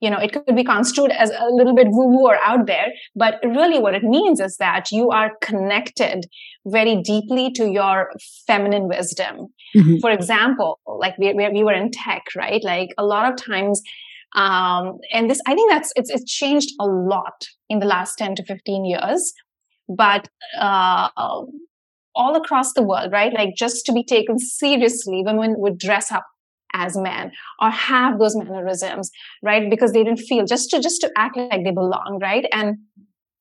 you 0.00 0.10
know, 0.10 0.18
it 0.18 0.32
could 0.32 0.54
be 0.54 0.64
construed 0.64 1.10
as 1.10 1.30
a 1.30 1.46
little 1.50 1.74
bit 1.74 1.88
woo 1.90 2.06
woo 2.06 2.26
or 2.26 2.36
out 2.36 2.66
there, 2.66 2.88
but 3.16 3.34
really 3.44 3.80
what 3.80 3.94
it 3.94 4.04
means 4.04 4.40
is 4.40 4.56
that 4.58 4.90
you 4.92 5.10
are 5.10 5.32
connected 5.42 6.26
very 6.66 7.02
deeply 7.02 7.50
to 7.52 7.68
your 7.68 8.10
feminine 8.46 8.88
wisdom. 8.88 9.48
Mm-hmm. 9.76 9.96
For 10.00 10.10
example, 10.10 10.78
like 10.86 11.18
we, 11.18 11.32
we 11.34 11.64
were 11.64 11.72
in 11.72 11.90
tech, 11.90 12.26
right? 12.36 12.62
Like 12.62 12.90
a 12.96 13.04
lot 13.04 13.30
of 13.30 13.42
times, 13.42 13.82
um, 14.34 14.98
and 15.12 15.28
this, 15.28 15.40
I 15.46 15.54
think 15.54 15.70
that's, 15.70 15.92
it's, 15.96 16.10
it's 16.10 16.30
changed 16.30 16.70
a 16.80 16.86
lot 16.86 17.48
in 17.68 17.80
the 17.80 17.86
last 17.86 18.16
10 18.18 18.36
to 18.36 18.44
15 18.44 18.84
years, 18.84 19.32
but, 19.88 20.28
uh, 20.58 21.08
all 22.14 22.34
across 22.36 22.72
the 22.72 22.82
world, 22.82 23.12
right? 23.12 23.32
Like 23.32 23.54
just 23.56 23.86
to 23.86 23.92
be 23.92 24.04
taken 24.04 24.38
seriously, 24.38 25.22
women 25.24 25.54
would 25.58 25.78
dress 25.78 26.10
up 26.10 26.26
as 26.84 26.96
men 26.96 27.32
or 27.60 27.70
have 27.70 28.18
those 28.18 28.36
mannerisms 28.36 29.10
right? 29.42 29.68
Because 29.70 29.92
they 29.92 30.04
didn't 30.04 30.24
feel 30.30 30.44
just 30.44 30.70
to 30.70 30.80
just 30.80 31.00
to 31.02 31.10
act 31.16 31.36
like 31.36 31.64
they 31.64 31.70
belong 31.70 32.18
right? 32.22 32.46
And 32.52 32.78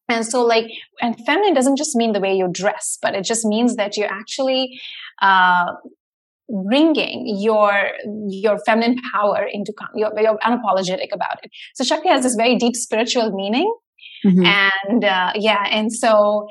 and 0.10 0.26
so 0.26 0.44
like 0.44 0.68
and 1.02 1.16
feminine 1.26 1.54
doesn't 1.54 1.78
just 1.78 1.96
mean 1.96 2.14
the 2.14 2.20
way 2.20 2.34
you 2.34 2.48
dress 2.52 2.98
but 3.02 3.14
it 3.14 3.24
just 3.24 3.46
means 3.46 3.76
that 3.76 3.98
you're 3.98 4.12
actually 4.12 4.80
uh 5.22 5.74
bringing 6.50 7.26
your 7.40 7.72
your 8.30 8.58
feminine 8.60 8.98
power 9.14 9.48
into 9.52 9.74
you're, 9.96 10.12
you're 10.20 10.38
unapologetic 10.40 11.14
about 11.14 11.44
it. 11.44 11.52
So 11.76 11.84
shakti 11.84 12.10
has 12.10 12.24
this 12.24 12.36
very 12.36 12.56
deep 12.56 12.76
spiritual 12.76 13.32
meaning. 13.32 13.74
Mm-hmm. 14.26 14.46
and 14.46 15.06
uh, 15.06 15.32
yeah 15.36 15.64
and 15.70 15.94
so 15.94 16.48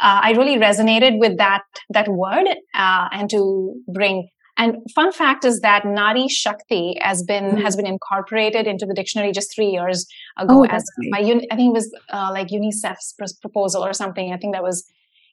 uh, 0.00 0.20
I 0.22 0.30
really 0.32 0.56
resonated 0.56 1.18
with 1.18 1.38
that 1.38 1.64
that 1.90 2.08
word 2.08 2.46
uh, 2.74 3.08
and 3.12 3.28
to 3.30 3.74
bring 3.92 4.28
and 4.60 4.76
fun 4.94 5.10
fact 5.10 5.46
is 5.46 5.60
that 5.60 5.86
Nari 5.86 6.28
Shakti 6.28 6.98
has 7.00 7.22
been 7.22 7.44
mm-hmm. 7.44 7.62
has 7.62 7.76
been 7.76 7.86
incorporated 7.86 8.66
into 8.66 8.84
the 8.84 8.92
dictionary 8.92 9.32
just 9.32 9.54
three 9.54 9.68
years 9.68 10.06
ago 10.36 10.60
oh, 10.60 10.64
as 10.66 10.84
by 11.10 11.20
I 11.20 11.56
think 11.56 11.70
it 11.70 11.72
was 11.72 11.90
uh, 12.12 12.30
like 12.30 12.48
UNICEF's 12.48 13.14
proposal 13.40 13.82
or 13.82 13.94
something. 13.94 14.32
I 14.32 14.36
think 14.36 14.54
that 14.54 14.62
was. 14.62 14.84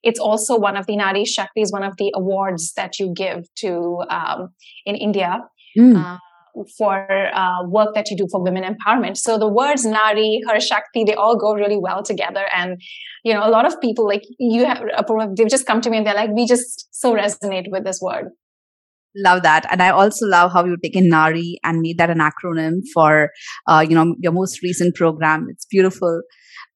It's 0.03 0.19
also 0.19 0.57
one 0.57 0.77
of 0.77 0.85
the 0.85 0.95
Nari 0.95 1.25
Shakti 1.25 1.61
is 1.61 1.71
one 1.71 1.83
of 1.83 1.97
the 1.97 2.13
awards 2.15 2.71
that 2.77 2.99
you 2.99 3.13
give 3.13 3.53
to 3.55 4.03
um, 4.09 4.49
in 4.85 4.95
India. 4.95 5.41
Mm. 5.77 5.97
Uh, 5.97 6.17
for 6.75 7.07
uh, 7.35 7.63
work 7.67 7.93
that 7.93 8.09
you 8.09 8.17
do 8.17 8.27
for 8.31 8.41
women 8.41 8.63
empowerment. 8.63 9.15
So 9.15 9.37
the 9.37 9.47
words 9.47 9.85
Nari, 9.85 10.41
Her 10.47 10.59
Shakti, 10.59 11.03
they 11.03 11.13
all 11.13 11.37
go 11.37 11.53
really 11.53 11.77
well 11.77 12.01
together. 12.01 12.45
And, 12.51 12.81
you 13.23 13.31
know, 13.31 13.47
a 13.47 13.51
lot 13.51 13.67
of 13.67 13.79
people 13.79 14.07
like 14.07 14.23
you 14.39 14.65
have, 14.65 14.81
they've 15.35 15.47
just 15.47 15.67
come 15.67 15.81
to 15.81 15.91
me 15.91 15.97
and 15.97 16.07
they're 16.07 16.15
like, 16.15 16.31
we 16.31 16.47
just 16.47 16.87
so 16.89 17.13
resonate 17.13 17.69
with 17.69 17.83
this 17.83 17.99
word. 18.01 18.31
Love 19.15 19.43
that. 19.43 19.65
And 19.71 19.81
I 19.81 19.89
also 19.89 20.27
love 20.27 20.51
how 20.53 20.65
you've 20.65 20.81
taken 20.81 21.09
NARI 21.09 21.57
and 21.63 21.81
made 21.81 21.97
that 21.97 22.09
an 22.09 22.19
acronym 22.19 22.81
for, 22.93 23.31
uh, 23.67 23.85
you 23.87 23.95
know, 23.95 24.15
your 24.19 24.31
most 24.31 24.61
recent 24.61 24.95
program. 24.95 25.47
It's 25.49 25.65
beautiful. 25.65 26.21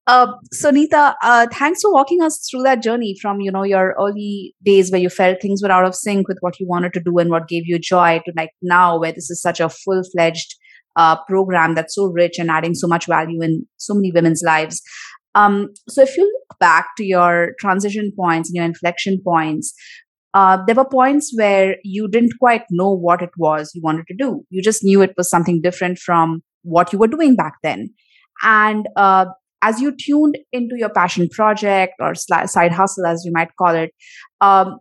Uh, 0.08 0.28
so 0.52 0.72
Neeta, 0.72 1.14
uh, 1.22 1.46
thanks 1.54 1.82
for 1.82 1.94
walking 1.94 2.22
us 2.24 2.48
through 2.50 2.64
that 2.64 2.82
journey 2.82 3.16
from 3.22 3.40
you 3.40 3.52
know 3.52 3.64
your 3.64 3.96
early 4.00 4.56
days 4.64 4.92
where 4.92 5.00
you 5.00 5.10
felt 5.10 5.40
things 5.40 5.62
were 5.62 5.72
out 5.72 5.86
of 5.86 5.96
sync 5.96 6.28
with 6.28 6.38
what 6.42 6.60
you 6.60 6.68
wanted 6.68 6.92
to 6.92 7.00
do 7.00 7.18
and 7.20 7.30
what 7.30 7.48
gave 7.48 7.64
you 7.68 7.78
joy 7.78 8.20
to 8.26 8.34
like 8.36 8.50
now 8.64 9.00
where 9.00 9.12
this 9.12 9.30
is 9.30 9.40
such 9.40 9.60
a 9.60 9.70
full 9.70 10.02
fledged 10.12 10.56
uh, 10.96 11.16
program 11.26 11.76
that's 11.76 11.96
so 11.96 12.06
rich 12.08 12.40
and 12.40 12.50
adding 12.50 12.74
so 12.74 12.88
much 12.88 13.06
value 13.06 13.42
in 13.42 13.66
so 13.78 13.94
many 13.94 14.12
women's 14.12 14.42
lives. 14.44 14.82
Um, 15.36 15.70
so 15.88 16.02
if 16.02 16.18
you 16.18 16.24
look 16.24 16.60
back 16.60 16.90
to 16.98 17.06
your 17.06 17.52
transition 17.60 18.12
points 18.18 18.50
and 18.50 18.56
your 18.56 18.66
inflection 18.66 19.22
points, 19.24 19.74
uh, 20.34 20.58
there 20.66 20.76
were 20.76 20.86
points 20.86 21.34
where 21.36 21.76
you 21.84 22.08
didn't 22.08 22.34
quite 22.40 22.64
know 22.70 22.92
what 22.92 23.22
it 23.22 23.32
was 23.38 23.72
you 23.74 23.82
wanted 23.82 24.08
to 24.08 24.16
do. 24.16 24.44
You 24.50 24.62
just 24.62 24.84
knew 24.84 25.02
it 25.02 25.14
was 25.18 25.30
something 25.30 25.62
different 25.62 26.00
from 26.00 26.42
what 26.64 26.94
you 26.94 27.00
were 27.00 27.08
doing 27.08 27.36
back 27.36 27.56
then. 27.64 27.90
And 28.44 28.88
uh, 28.96 29.26
as 29.62 29.82
you 29.82 29.96
tuned 29.96 30.38
into 30.52 30.76
your 30.78 30.90
passion 30.90 31.28
project 31.30 31.94
or 32.00 32.16
side 32.16 32.72
hustle, 32.72 33.06
as 33.06 33.24
you 33.26 33.32
might 33.34 33.56
call 33.58 33.76
it, 33.76 33.92
um, 34.40 34.80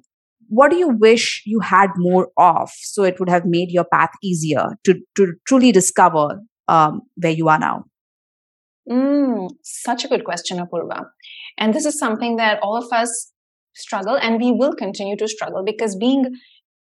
what 0.49 0.71
do 0.71 0.77
you 0.77 0.89
wish 0.89 1.43
you 1.47 1.61
had 1.61 1.91
more 1.97 2.29
of 2.37 2.71
so 2.75 3.05
it 3.05 3.21
would 3.21 3.29
have 3.29 3.45
made 3.45 3.71
your 3.71 3.85
path 3.85 4.11
easier 4.23 4.77
to, 4.85 5.01
to 5.17 5.35
truly 5.47 5.71
discover 5.73 6.41
um, 6.69 7.03
where 7.17 7.33
you 7.33 7.49
are 7.49 7.59
now? 7.59 7.85
Mm, 8.91 9.51
such 9.63 10.05
a 10.05 10.09
good 10.09 10.25
question, 10.25 10.59
Apurva. 10.59 11.07
And 11.59 11.73
this 11.73 11.87
is 11.87 11.99
something 11.99 12.37
that 12.37 12.59
all 12.63 12.77
of 12.77 12.93
us 12.93 13.30
struggle 13.75 14.17
and 14.17 14.41
we 14.41 14.53
will 14.53 14.75
continue 14.75 15.17
to 15.17 15.29
struggle 15.29 15.63
because 15.65 15.97
being 15.97 16.35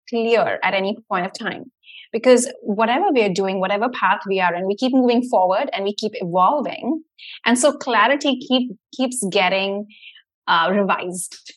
clear 0.09 0.59
at 0.63 0.75
any 0.75 0.97
point 1.09 1.27
of 1.27 1.33
time. 1.33 1.65
Because 2.13 2.53
whatever 2.63 3.07
we 3.15 3.23
are 3.23 3.33
doing 3.33 3.61
whatever 3.61 3.89
path 3.89 4.21
we 4.27 4.41
are 4.41 4.53
in 4.53 4.67
we 4.67 4.77
keep 4.77 4.93
moving 4.93 5.23
forward 5.23 5.71
and 5.73 5.85
we 5.85 5.95
keep 5.95 6.13
evolving. 6.17 7.03
And 7.47 7.57
so 7.57 7.73
clarity 7.73 8.41
keep 8.41 8.73
keeps 8.97 9.25
getting 9.31 9.87
uh, 10.49 10.71
revised. 10.73 11.53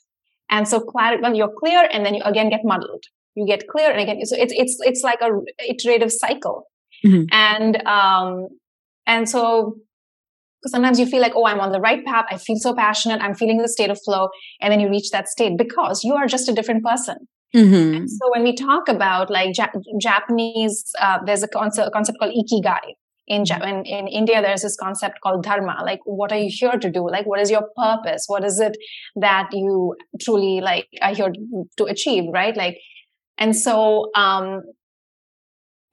And 0.52 0.68
so 0.68 0.80
clarity 0.80 1.22
well 1.24 1.34
you're 1.34 1.54
clear 1.58 1.88
and 1.92 2.06
then 2.06 2.14
you 2.14 2.22
again 2.24 2.50
get 2.50 2.62
muddled. 2.64 3.04
You 3.36 3.48
get 3.48 3.68
clear 3.68 3.90
and 3.90 4.00
again 4.00 4.24
so 4.26 4.36
it's 4.38 4.54
it's 4.56 4.78
it's 4.82 5.02
like 5.04 5.22
a 5.22 5.30
iterative 5.68 6.12
cycle. 6.12 6.68
Mm-hmm. 7.04 7.26
and 7.34 7.86
um 7.86 8.48
and 9.08 9.28
so 9.28 9.76
sometimes 10.68 11.00
you 11.00 11.06
feel 11.06 11.22
like 11.22 11.34
oh 11.36 11.46
i'm 11.46 11.60
on 11.60 11.72
the 11.72 11.80
right 11.80 12.06
path 12.06 12.26
i 12.30 12.38
feel 12.38 12.58
so 12.58 12.74
passionate 12.74 13.22
i'm 13.22 13.34
feeling 13.34 13.58
the 13.58 13.68
state 13.68 13.90
of 13.90 14.00
flow 14.04 14.30
and 14.62 14.72
then 14.72 14.80
you 14.80 14.90
reach 14.90 15.10
that 15.12 15.28
state 15.28 15.58
because 15.58 16.04
you 16.04 16.14
are 16.14 16.28
just 16.28 16.50
a 16.50 16.54
different 16.54 16.84
person 16.84 17.18
Mm-hmm. 17.56 18.08
so 18.08 18.32
when 18.32 18.42
we 18.42 18.56
talk 18.56 18.90
about 18.90 19.30
like 19.30 19.56
ja- 19.56 19.68
Japanese, 20.02 20.92
uh, 21.00 21.20
there's 21.24 21.44
a 21.44 21.48
concept, 21.48 21.88
a 21.88 21.92
concept 21.92 22.18
called 22.20 22.34
ikigai. 22.34 22.96
In, 23.28 23.44
mm-hmm. 23.44 23.64
in 23.64 23.86
in 23.86 24.08
India, 24.08 24.42
there's 24.42 24.64
this 24.64 24.76
concept 24.76 25.22
called 25.22 25.44
dharma. 25.44 25.78
Like, 25.86 26.00
what 26.06 26.32
are 26.32 26.38
you 26.38 26.50
here 26.52 26.78
to 26.78 26.90
do? 26.90 27.08
Like, 27.08 27.28
what 27.28 27.40
is 27.40 27.52
your 27.52 27.70
purpose? 27.78 28.26
What 28.28 28.44
is 28.44 28.60
it 28.60 28.76
that 29.16 29.50
you 29.54 29.96
truly 30.20 30.62
like 30.62 30.88
are 31.02 31.14
here 31.14 31.32
to 31.78 31.84
achieve? 31.86 32.24
Right? 32.34 32.58
Like, 32.58 32.80
and 33.38 33.56
so 33.56 34.10
um, 34.16 34.64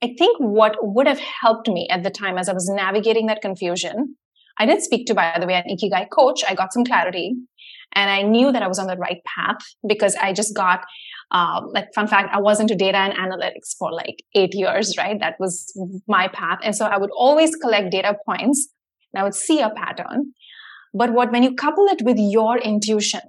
I 0.03 0.15
think 0.17 0.39
what 0.39 0.75
would 0.81 1.07
have 1.07 1.19
helped 1.19 1.69
me 1.69 1.87
at 1.91 2.01
the 2.03 2.09
time 2.09 2.39
as 2.39 2.49
I 2.49 2.53
was 2.53 2.67
navigating 2.67 3.27
that 3.27 3.41
confusion, 3.41 4.15
I 4.57 4.65
did 4.65 4.81
speak 4.81 5.07
to, 5.07 5.13
by 5.13 5.37
the 5.39 5.47
way, 5.47 5.55
an 5.55 5.63
Ikigai 5.75 6.09
coach. 6.09 6.43
I 6.47 6.55
got 6.55 6.73
some 6.73 6.83
clarity 6.83 7.35
and 7.93 8.09
I 8.09 8.21
knew 8.21 8.51
that 8.51 8.61
I 8.61 8.67
was 8.67 8.79
on 8.79 8.87
the 8.87 8.97
right 8.97 9.21
path 9.25 9.57
because 9.87 10.15
I 10.15 10.33
just 10.33 10.55
got 10.55 10.81
um, 11.31 11.69
like 11.71 11.93
fun 11.95 12.07
fact, 12.07 12.29
I 12.33 12.41
was 12.41 12.59
into 12.59 12.75
data 12.75 12.97
and 12.97 13.13
analytics 13.13 13.75
for 13.77 13.91
like 13.91 14.21
eight 14.35 14.53
years, 14.53 14.97
right? 14.97 15.17
That 15.19 15.35
was 15.39 15.71
my 16.07 16.27
path. 16.27 16.59
And 16.63 16.75
so 16.75 16.85
I 16.85 16.97
would 16.97 17.11
always 17.15 17.55
collect 17.55 17.91
data 17.91 18.17
points 18.25 18.67
and 19.13 19.21
I 19.21 19.23
would 19.23 19.35
see 19.35 19.61
a 19.61 19.69
pattern. 19.69 20.33
But 20.93 21.13
what, 21.13 21.31
when 21.31 21.43
you 21.43 21.55
couple 21.55 21.87
it 21.87 22.01
with 22.01 22.17
your 22.17 22.57
intuition, 22.57 23.21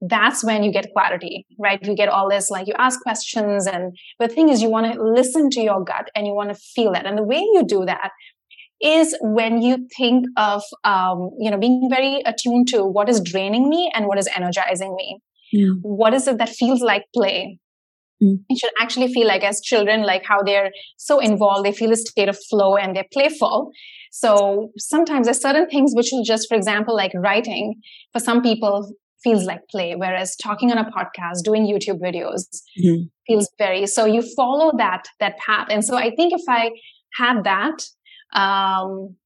that's 0.00 0.42
when 0.42 0.62
you 0.62 0.72
get 0.72 0.92
clarity, 0.94 1.44
right? 1.58 1.84
You 1.84 1.94
get 1.94 2.08
all 2.08 2.30
this, 2.30 2.50
like 2.50 2.66
you 2.66 2.74
ask 2.78 3.00
questions. 3.02 3.66
And 3.66 3.96
the 4.18 4.28
thing 4.28 4.48
is, 4.48 4.62
you 4.62 4.70
want 4.70 4.92
to 4.92 5.02
listen 5.02 5.50
to 5.50 5.60
your 5.60 5.84
gut 5.84 6.08
and 6.14 6.26
you 6.26 6.34
want 6.34 6.50
to 6.50 6.54
feel 6.54 6.92
it. 6.92 7.04
And 7.04 7.18
the 7.18 7.22
way 7.22 7.38
you 7.38 7.64
do 7.66 7.84
that 7.84 8.12
is 8.80 9.16
when 9.20 9.60
you 9.60 9.86
think 9.96 10.26
of, 10.36 10.62
um, 10.84 11.30
you 11.38 11.50
know, 11.50 11.58
being 11.58 11.88
very 11.90 12.22
attuned 12.24 12.68
to 12.68 12.84
what 12.84 13.08
is 13.08 13.20
draining 13.20 13.68
me 13.68 13.90
and 13.94 14.06
what 14.06 14.18
is 14.18 14.28
energizing 14.34 14.94
me. 14.94 15.20
Mm. 15.54 15.78
What 15.82 16.14
is 16.14 16.28
it 16.28 16.38
that 16.38 16.48
feels 16.48 16.80
like 16.80 17.04
play? 17.14 17.58
Mm. 18.22 18.40
It 18.48 18.58
should 18.58 18.70
actually 18.80 19.12
feel 19.12 19.26
like 19.26 19.44
as 19.44 19.60
children, 19.60 20.02
like 20.02 20.24
how 20.24 20.42
they're 20.42 20.70
so 20.96 21.18
involved, 21.18 21.64
they 21.64 21.72
feel 21.72 21.92
a 21.92 21.96
state 21.96 22.28
of 22.28 22.38
flow 22.48 22.76
and 22.76 22.94
they're 22.94 23.06
playful. 23.12 23.70
So 24.10 24.70
sometimes 24.76 25.26
there's 25.26 25.40
certain 25.40 25.68
things 25.68 25.92
which 25.94 26.10
will 26.12 26.24
just, 26.24 26.48
for 26.48 26.56
example, 26.56 26.94
like 26.94 27.12
writing 27.14 27.76
for 28.12 28.20
some 28.20 28.42
people 28.42 28.92
feels 29.22 29.44
like 29.44 29.60
play, 29.70 29.94
whereas 29.96 30.36
talking 30.36 30.70
on 30.70 30.78
a 30.78 30.84
podcast, 30.84 31.42
doing 31.42 31.66
YouTube 31.66 32.00
videos 32.00 32.46
mm-hmm. 32.80 33.02
feels 33.26 33.50
very, 33.58 33.86
so 33.86 34.04
you 34.04 34.22
follow 34.36 34.72
that, 34.78 35.04
that 35.18 35.36
path. 35.38 35.66
And 35.70 35.84
so 35.84 35.96
I 35.96 36.14
think 36.14 36.32
if 36.32 36.42
I 36.48 36.70
had 37.14 37.42
that, 37.44 37.82
um, 38.34 39.16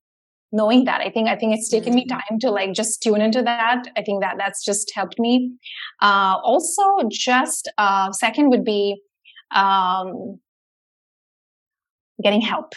knowing 0.52 0.84
that. 0.84 1.00
I 1.00 1.10
think 1.10 1.28
i 1.28 1.36
think 1.36 1.54
it's 1.54 1.68
taken 1.68 1.94
me 1.94 2.04
mm. 2.04 2.10
time 2.10 2.38
to 2.40 2.50
like 2.50 2.72
just 2.72 3.02
tune 3.02 3.20
into 3.20 3.42
that. 3.42 3.84
I 3.96 4.02
think 4.02 4.22
that 4.22 4.36
that's 4.38 4.64
just 4.64 4.92
helped 4.94 5.18
me. 5.18 5.52
Uh, 6.00 6.36
also 6.42 6.82
just 7.10 7.70
uh, 7.78 8.12
second 8.12 8.50
would 8.50 8.64
be 8.64 9.00
um, 9.54 10.38
getting 12.22 12.40
help. 12.40 12.74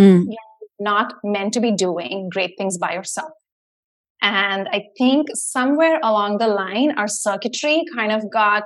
Mm. 0.00 0.26
you're 0.26 0.78
not 0.78 1.14
meant 1.24 1.52
to 1.54 1.60
be 1.60 1.72
doing 1.72 2.28
great 2.32 2.52
things 2.56 2.78
by 2.78 2.92
yourself. 2.94 3.32
And 4.22 4.68
i 4.72 4.84
think 4.96 5.28
somewhere 5.34 5.98
along 6.02 6.38
the 6.38 6.48
line 6.48 6.92
our 6.96 7.08
circuitry 7.08 7.84
kind 7.94 8.12
of 8.12 8.30
got 8.32 8.64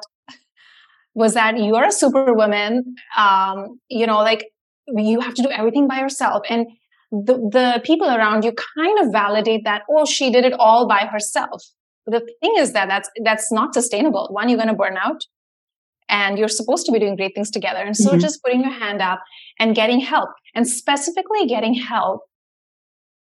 was 1.14 1.34
that 1.34 1.58
you're 1.58 1.84
a 1.84 1.92
superwoman 1.92 2.94
um, 3.18 3.78
you 3.90 4.06
know 4.06 4.18
like 4.18 4.46
you 4.88 5.20
have 5.20 5.34
to 5.34 5.42
do 5.42 5.50
everything 5.50 5.88
by 5.88 5.98
yourself. 5.98 6.42
And 6.48 6.66
the, 7.12 7.34
the 7.34 7.80
people 7.84 8.08
around 8.08 8.42
you 8.42 8.52
kind 8.76 8.98
of 8.98 9.12
validate 9.12 9.64
that, 9.64 9.82
oh, 9.88 10.06
she 10.06 10.32
did 10.32 10.44
it 10.44 10.54
all 10.54 10.88
by 10.88 11.06
herself. 11.06 11.62
But 12.06 12.12
the 12.12 12.32
thing 12.40 12.54
is 12.56 12.72
that 12.72 12.88
that's, 12.88 13.10
that's 13.22 13.52
not 13.52 13.74
sustainable. 13.74 14.28
One, 14.30 14.48
you're 14.48 14.56
going 14.56 14.68
to 14.68 14.74
burn 14.74 14.96
out 14.96 15.20
and 16.08 16.38
you're 16.38 16.48
supposed 16.48 16.86
to 16.86 16.92
be 16.92 16.98
doing 16.98 17.16
great 17.16 17.34
things 17.34 17.50
together. 17.50 17.80
And 17.80 17.96
so 17.96 18.10
mm-hmm. 18.10 18.18
just 18.18 18.42
putting 18.42 18.62
your 18.62 18.72
hand 18.72 19.02
up 19.02 19.22
and 19.58 19.74
getting 19.74 20.00
help 20.00 20.30
and 20.54 20.66
specifically 20.66 21.46
getting 21.46 21.74
help. 21.74 22.22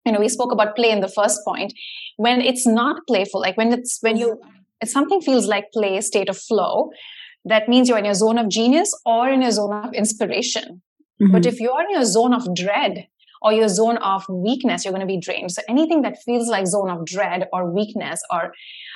You 0.06 0.12
know, 0.12 0.20
we 0.20 0.30
spoke 0.30 0.52
about 0.52 0.76
play 0.76 0.92
in 0.92 1.00
the 1.00 1.08
first 1.08 1.40
point. 1.46 1.74
When 2.18 2.42
it's 2.42 2.68
not 2.68 3.02
playful, 3.08 3.42
like 3.42 3.58
when 3.58 3.74
it's, 3.74 4.00
when 4.02 4.18
you, 4.18 4.40
if 4.82 4.90
something 4.90 5.22
feels 5.22 5.48
like 5.48 5.66
play, 5.74 6.00
state 6.02 6.30
of 6.30 6.38
flow, 6.38 6.90
that 7.46 7.68
means 7.70 7.88
you're 7.88 7.98
in 7.98 8.06
your 8.06 8.14
zone 8.14 8.38
of 8.38 8.50
genius 8.50 8.94
or 9.06 9.30
in 9.30 9.42
your 9.42 9.52
zone 9.52 9.74
of 9.74 9.94
inspiration. 9.94 10.82
Mm-hmm. 11.22 11.32
But 11.32 11.46
if 11.46 11.60
you're 11.60 11.82
in 11.82 11.92
your 11.92 12.06
zone 12.06 12.34
of 12.34 12.54
dread, 12.54 13.08
or 13.42 13.54
your 13.54 13.68
zone 13.68 13.98
of 13.98 14.26
weakness, 14.30 14.84
you're 14.84 14.94
going 14.94 15.08
to 15.08 15.08
be 15.08 15.20
drained. 15.20 15.52
So 15.52 15.62
anything 15.70 16.02
that 16.02 16.18
feels 16.26 16.48
like 16.48 16.68
zone 16.68 16.90
of 16.90 17.06
dread 17.06 17.48
or 17.54 17.72
weakness, 17.72 18.22
or, 18.32 18.54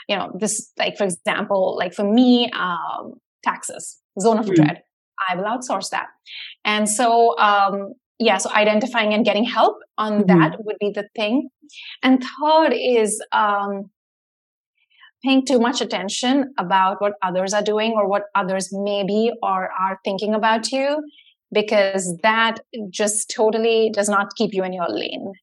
you 0.08 0.16
know, 0.16 0.32
this, 0.38 0.72
like, 0.78 0.98
for 0.98 1.04
example, 1.04 1.76
like 1.78 1.94
for 1.94 2.04
me, 2.04 2.50
um, 2.52 3.14
taxes, 3.44 4.00
zone 4.20 4.40
of 4.40 4.46
mm-hmm. 4.46 4.56
dread, 4.56 4.84
I 5.30 5.36
will 5.36 5.44
outsource 5.44 5.90
that. 5.90 6.08
And 6.66 6.90
so, 6.90 7.38
um, 7.38 7.94
yeah, 8.20 8.38
so 8.38 8.52
identifying 8.52 9.14
and 9.14 9.26
getting 9.26 9.44
help 9.44 9.78
on 9.98 10.24
mm-hmm. 10.24 10.40
that 10.40 10.58
would 10.64 10.78
be 10.80 10.92
the 10.94 11.08
thing. 11.16 11.50
And 12.04 12.24
third 12.24 12.74
is, 12.74 13.24
um, 13.32 13.90
paying 15.24 15.46
too 15.46 15.60
much 15.60 15.82
attention 15.82 16.52
about 16.58 17.00
what 17.00 17.14
others 17.22 17.54
are 17.54 17.62
doing 17.62 17.94
or 17.96 18.08
what 18.08 18.24
others 18.34 18.70
maybe 18.72 19.32
or 19.44 19.70
are 19.72 20.00
thinking 20.04 20.34
about 20.34 20.72
you 20.72 21.04
because 21.52 22.18
that 22.24 22.60
just 22.90 23.32
totally 23.36 23.92
does 23.94 24.10
not 24.10 24.36
keep 24.36 24.54
you 24.54 24.64
in 24.64 24.74
your 24.74 24.90
lane. 24.90 25.34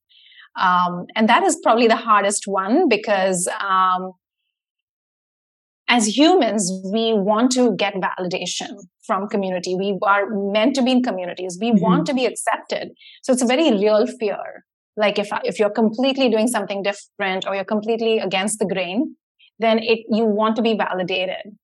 Um, 0.59 1.07
and 1.15 1.29
that 1.29 1.45
is 1.45 1.59
probably 1.63 1.87
the 1.87 1.97
hardest 1.97 2.45
one 2.47 2.89
because 2.89 3.49
um, 3.61 4.13
as 5.89 6.17
humans, 6.17 6.71
we 6.93 7.13
want 7.15 7.53
to 7.53 7.75
get 7.77 7.95
validation 7.95 8.71
from 9.07 9.29
community. 9.29 9.75
We 9.75 9.99
are 10.03 10.27
meant 10.31 10.75
to 10.77 10.83
be 10.83 10.93
in 10.93 11.03
communities. 11.03 11.59
We 11.61 11.71
mm-hmm. 11.71 11.81
want 11.81 12.07
to 12.07 12.15
be 12.15 12.27
accepted. 12.27 12.91
So 13.23 13.33
it's 13.33 13.43
a 13.43 13.47
very 13.47 13.71
real 13.73 14.07
fear. 14.07 14.65
Like 14.97 15.19
if, 15.19 15.29
if 15.45 15.59
you're 15.59 15.71
completely 15.71 16.29
doing 16.29 16.49
something 16.49 16.83
different 16.83 17.47
or 17.47 17.55
you're 17.55 17.65
completely 17.65 18.19
against 18.19 18.59
the 18.59 18.67
grain, 18.67 19.15
then 19.59 19.79
it, 19.79 20.01
you 20.11 20.25
want 20.25 20.57
to 20.57 20.63
be 20.63 20.77
validated. 20.77 21.57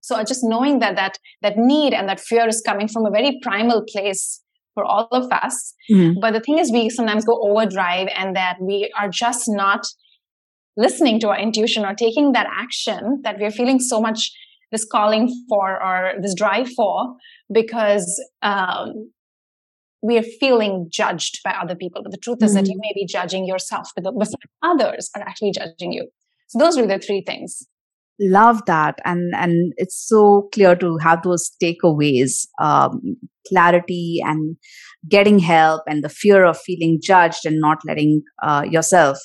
So 0.00 0.22
just 0.24 0.40
knowing 0.42 0.78
that 0.78 0.96
that 0.96 1.18
that 1.42 1.56
need 1.56 1.92
and 1.92 2.08
that 2.08 2.20
fear 2.20 2.46
is 2.48 2.62
coming 2.64 2.88
from 2.88 3.06
a 3.06 3.10
very 3.10 3.38
primal 3.42 3.84
place 3.88 4.42
for 4.74 4.84
all 4.84 5.08
of 5.10 5.30
us. 5.32 5.74
Mm-hmm. 5.90 6.20
But 6.20 6.32
the 6.32 6.40
thing 6.40 6.58
is, 6.58 6.70
we 6.70 6.88
sometimes 6.88 7.24
go 7.24 7.38
overdrive, 7.42 8.08
and 8.14 8.36
that 8.36 8.56
we 8.60 8.90
are 8.98 9.08
just 9.08 9.44
not 9.48 9.86
listening 10.76 11.18
to 11.20 11.28
our 11.28 11.38
intuition 11.38 11.84
or 11.84 11.94
taking 11.94 12.32
that 12.32 12.46
action 12.56 13.20
that 13.24 13.36
we're 13.40 13.50
feeling 13.50 13.80
so 13.80 14.00
much 14.00 14.30
this 14.70 14.84
calling 14.84 15.28
for 15.48 15.82
or 15.82 16.12
this 16.22 16.34
drive 16.34 16.68
for 16.76 17.16
because 17.52 18.22
um, 18.42 19.10
we 20.02 20.18
are 20.18 20.22
feeling 20.22 20.86
judged 20.90 21.40
by 21.44 21.50
other 21.50 21.74
people. 21.74 22.02
But 22.02 22.12
the 22.12 22.18
truth 22.18 22.42
is 22.42 22.54
mm-hmm. 22.54 22.64
that 22.64 22.70
you 22.70 22.78
may 22.78 22.92
be 22.94 23.06
judging 23.06 23.46
yourself, 23.46 23.90
but 23.94 24.04
the, 24.04 24.36
others 24.62 25.10
are 25.16 25.22
actually 25.22 25.52
judging 25.52 25.92
you. 25.92 26.08
So 26.48 26.58
those 26.58 26.78
are 26.78 26.86
the 26.86 26.98
three 26.98 27.22
things. 27.26 27.66
Love 28.20 28.66
that, 28.66 28.98
and 29.04 29.32
and 29.36 29.72
it's 29.76 29.94
so 30.08 30.48
clear 30.52 30.74
to 30.74 30.96
have 30.98 31.22
those 31.22 31.52
takeaways, 31.62 32.48
um, 32.60 33.00
clarity, 33.46 34.18
and 34.24 34.56
getting 35.08 35.38
help, 35.38 35.82
and 35.86 36.02
the 36.02 36.08
fear 36.08 36.44
of 36.44 36.58
feeling 36.58 36.98
judged 37.00 37.46
and 37.46 37.60
not 37.60 37.78
letting 37.86 38.22
uh, 38.42 38.64
yourself, 38.68 39.18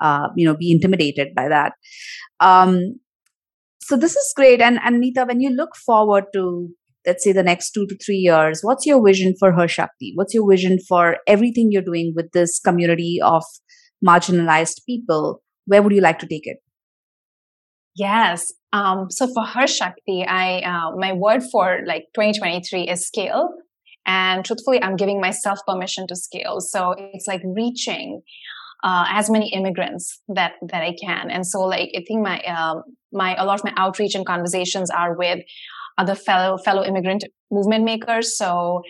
uh, 0.00 0.26
you 0.36 0.44
know, 0.44 0.56
be 0.56 0.72
intimidated 0.72 1.28
by 1.36 1.46
that. 1.46 1.74
Um, 2.40 2.98
so 3.80 3.96
this 3.96 4.16
is 4.16 4.32
great, 4.36 4.60
and 4.60 4.78
and 4.84 5.02
Neeta, 5.02 5.26
when 5.28 5.40
you 5.40 5.50
look 5.50 5.76
forward 5.76 6.24
to 6.34 6.68
let's 7.06 7.22
say 7.22 7.32
the 7.32 7.42
next 7.42 7.72
two 7.72 7.86
to 7.86 7.96
three 8.04 8.16
years 8.16 8.60
what's 8.62 8.86
your 8.86 9.04
vision 9.06 9.34
for 9.38 9.52
her 9.52 9.68
shakti? 9.68 10.12
What's 10.14 10.34
your 10.34 10.50
vision 10.50 10.78
for 10.88 11.18
everything 11.26 11.68
you're 11.70 11.82
doing 11.82 12.14
with 12.16 12.32
this 12.32 12.58
community 12.58 13.20
of 13.22 13.44
marginalized 14.06 14.80
people? 14.86 15.42
Where 15.66 15.82
would 15.82 15.92
you 15.92 16.00
like 16.00 16.18
to 16.20 16.26
take 16.26 16.46
it 16.46 16.58
yes 17.96 18.52
um, 18.72 19.10
so 19.10 19.26
for 19.32 19.44
her 19.44 19.66
shakti 19.66 20.24
i 20.26 20.60
uh, 20.60 20.96
my 20.96 21.12
word 21.12 21.42
for 21.50 21.80
like 21.86 22.04
2023 22.14 22.88
is 22.88 23.06
scale 23.06 23.48
and 24.06 24.44
truthfully 24.44 24.82
i'm 24.82 24.96
giving 24.96 25.20
myself 25.20 25.58
permission 25.66 26.06
to 26.06 26.16
scale 26.16 26.60
so 26.60 26.94
it's 26.98 27.26
like 27.26 27.42
reaching 27.44 28.22
uh, 28.84 29.06
as 29.08 29.30
many 29.30 29.52
immigrants 29.52 30.20
that 30.28 30.52
that 30.68 30.82
I 30.82 30.94
can. 31.02 31.30
And 31.30 31.46
so, 31.46 31.62
like, 31.62 31.90
I 31.96 32.04
think 32.06 32.22
my 32.22 32.40
um, 32.42 32.82
my 33.12 33.34
a 33.36 33.44
lot 33.44 33.58
of 33.58 33.64
my 33.64 33.72
outreach 33.76 34.14
and 34.14 34.26
conversations 34.26 34.90
are 34.90 35.16
with 35.16 35.40
other 35.96 36.14
fellow 36.14 36.58
fellow 36.58 36.84
immigrant 36.84 37.24
movement 37.50 37.84
makers. 37.84 38.36
So 38.36 38.82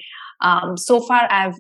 um, 0.43 0.77
so 0.77 1.01
far, 1.01 1.29
I've 1.31 1.55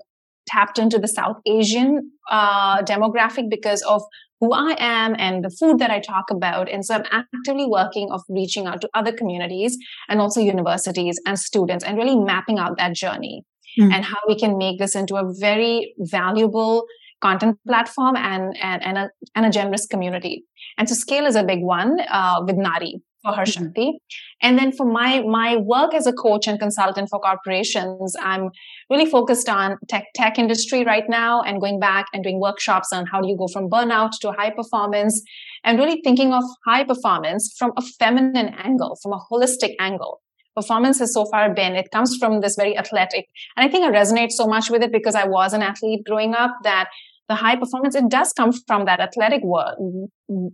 tapped 0.48 0.78
into 0.78 0.98
the 0.98 1.09
South 1.09 1.37
Asian 1.46 2.11
uh, 2.30 2.83
demographic 2.83 3.48
because 3.48 3.83
of 3.83 4.02
who 4.40 4.53
I 4.53 4.77
am 4.79 5.14
and 5.18 5.44
the 5.44 5.51
food 5.51 5.79
that 5.79 5.90
I 5.90 6.01
talk 6.01 6.31
about. 6.31 6.70
And 6.70 6.85
so 6.85 6.94
I'm 6.97 7.05
actively 7.12 7.66
working 7.66 8.11
of 8.11 8.23
reaching 8.29 8.66
out 8.66 8.81
to 8.83 8.90
other 8.94 9.12
communities 9.12 9.77
and 10.09 10.20
also 10.20 10.40
universities 10.40 11.20
and 11.27 11.38
students 11.38 11.85
and 11.85 11.97
really 11.97 12.16
mapping 12.16 12.59
out 12.59 12.77
that 12.79 12.94
journey 12.94 13.44
mm. 13.79 13.92
and 13.92 14.05
how 14.05 14.18
we 14.27 14.38
can 14.38 14.59
make 14.59 14.79
this 14.79 14.94
into 14.94 15.16
a 15.16 15.33
very 15.38 15.94
valuable 15.99 16.85
content 17.20 17.59
platform 17.66 18.16
and, 18.16 18.57
and, 18.61 18.85
and, 18.85 18.99
a, 18.99 19.11
and 19.35 19.47
a 19.47 19.51
generous 19.51 19.87
community. 19.87 20.44
And 20.77 20.88
so 20.88 20.94
scale 20.94 21.27
is 21.27 21.37
a 21.37 21.44
big 21.44 21.62
one 21.62 21.99
uh, 22.11 22.42
with 22.47 22.57
Nari 22.57 23.03
for 23.24 23.32
her 23.32 23.42
mm-hmm. 23.42 23.64
Shakti. 23.64 23.98
And 24.42 24.58
then 24.58 24.72
for 24.72 24.87
my 24.87 25.22
my 25.22 25.56
work 25.56 25.94
as 25.94 26.06
a 26.06 26.12
coach 26.12 26.46
and 26.46 26.58
consultant 26.58 27.08
for 27.08 27.18
corporations, 27.18 28.14
I'm 28.20 28.50
really 28.90 29.06
focused 29.06 29.48
on 29.48 29.76
tech 29.88 30.04
tech 30.14 30.38
industry 30.38 30.84
right 30.84 31.08
now 31.08 31.40
and 31.42 31.60
going 31.60 31.80
back 31.80 32.06
and 32.12 32.22
doing 32.22 32.40
workshops 32.40 32.92
on 32.92 33.06
how 33.06 33.20
do 33.20 33.28
you 33.28 33.37
go 33.37 33.48
from 33.48 33.68
burnout 33.68 34.12
to 34.20 34.32
high 34.32 34.50
performance 34.50 35.22
and 35.64 35.78
really 35.78 36.00
thinking 36.04 36.32
of 36.32 36.44
high 36.66 36.84
performance 36.84 37.54
from 37.58 37.72
a 37.76 37.82
feminine 37.98 38.50
angle, 38.62 38.98
from 39.02 39.12
a 39.12 39.20
holistic 39.30 39.74
angle. 39.80 40.20
Performance 40.54 41.00
has 41.00 41.12
so 41.12 41.24
far 41.32 41.52
been, 41.52 41.74
it 41.74 41.90
comes 41.90 42.16
from 42.16 42.40
this 42.40 42.54
very 42.54 42.78
athletic. 42.78 43.26
And 43.56 43.66
I 43.66 43.68
think 43.68 43.84
I 43.84 43.90
resonate 43.90 44.30
so 44.30 44.46
much 44.46 44.70
with 44.70 44.84
it 44.84 44.92
because 44.92 45.16
I 45.16 45.26
was 45.26 45.52
an 45.52 45.62
athlete 45.62 46.04
growing 46.06 46.32
up 46.32 46.52
that 46.62 46.90
the 47.28 47.34
high 47.34 47.56
performance, 47.56 47.96
it 47.96 48.08
does 48.08 48.32
come 48.32 48.52
from 48.52 48.84
that 48.84 49.00
athletic 49.00 49.42
world, 49.42 50.10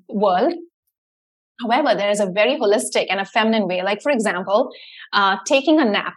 world 0.09 0.54
However, 1.62 1.94
there 1.96 2.11
is 2.11 2.20
a 2.20 2.27
very 2.27 2.57
holistic 2.57 3.07
and 3.11 3.20
a 3.20 3.25
feminine 3.25 3.66
way. 3.68 3.83
Like, 3.83 4.03
for 4.03 4.11
example, 4.11 4.70
uh, 5.12 5.37
taking 5.46 5.81
a 5.81 5.85
nap 5.85 6.16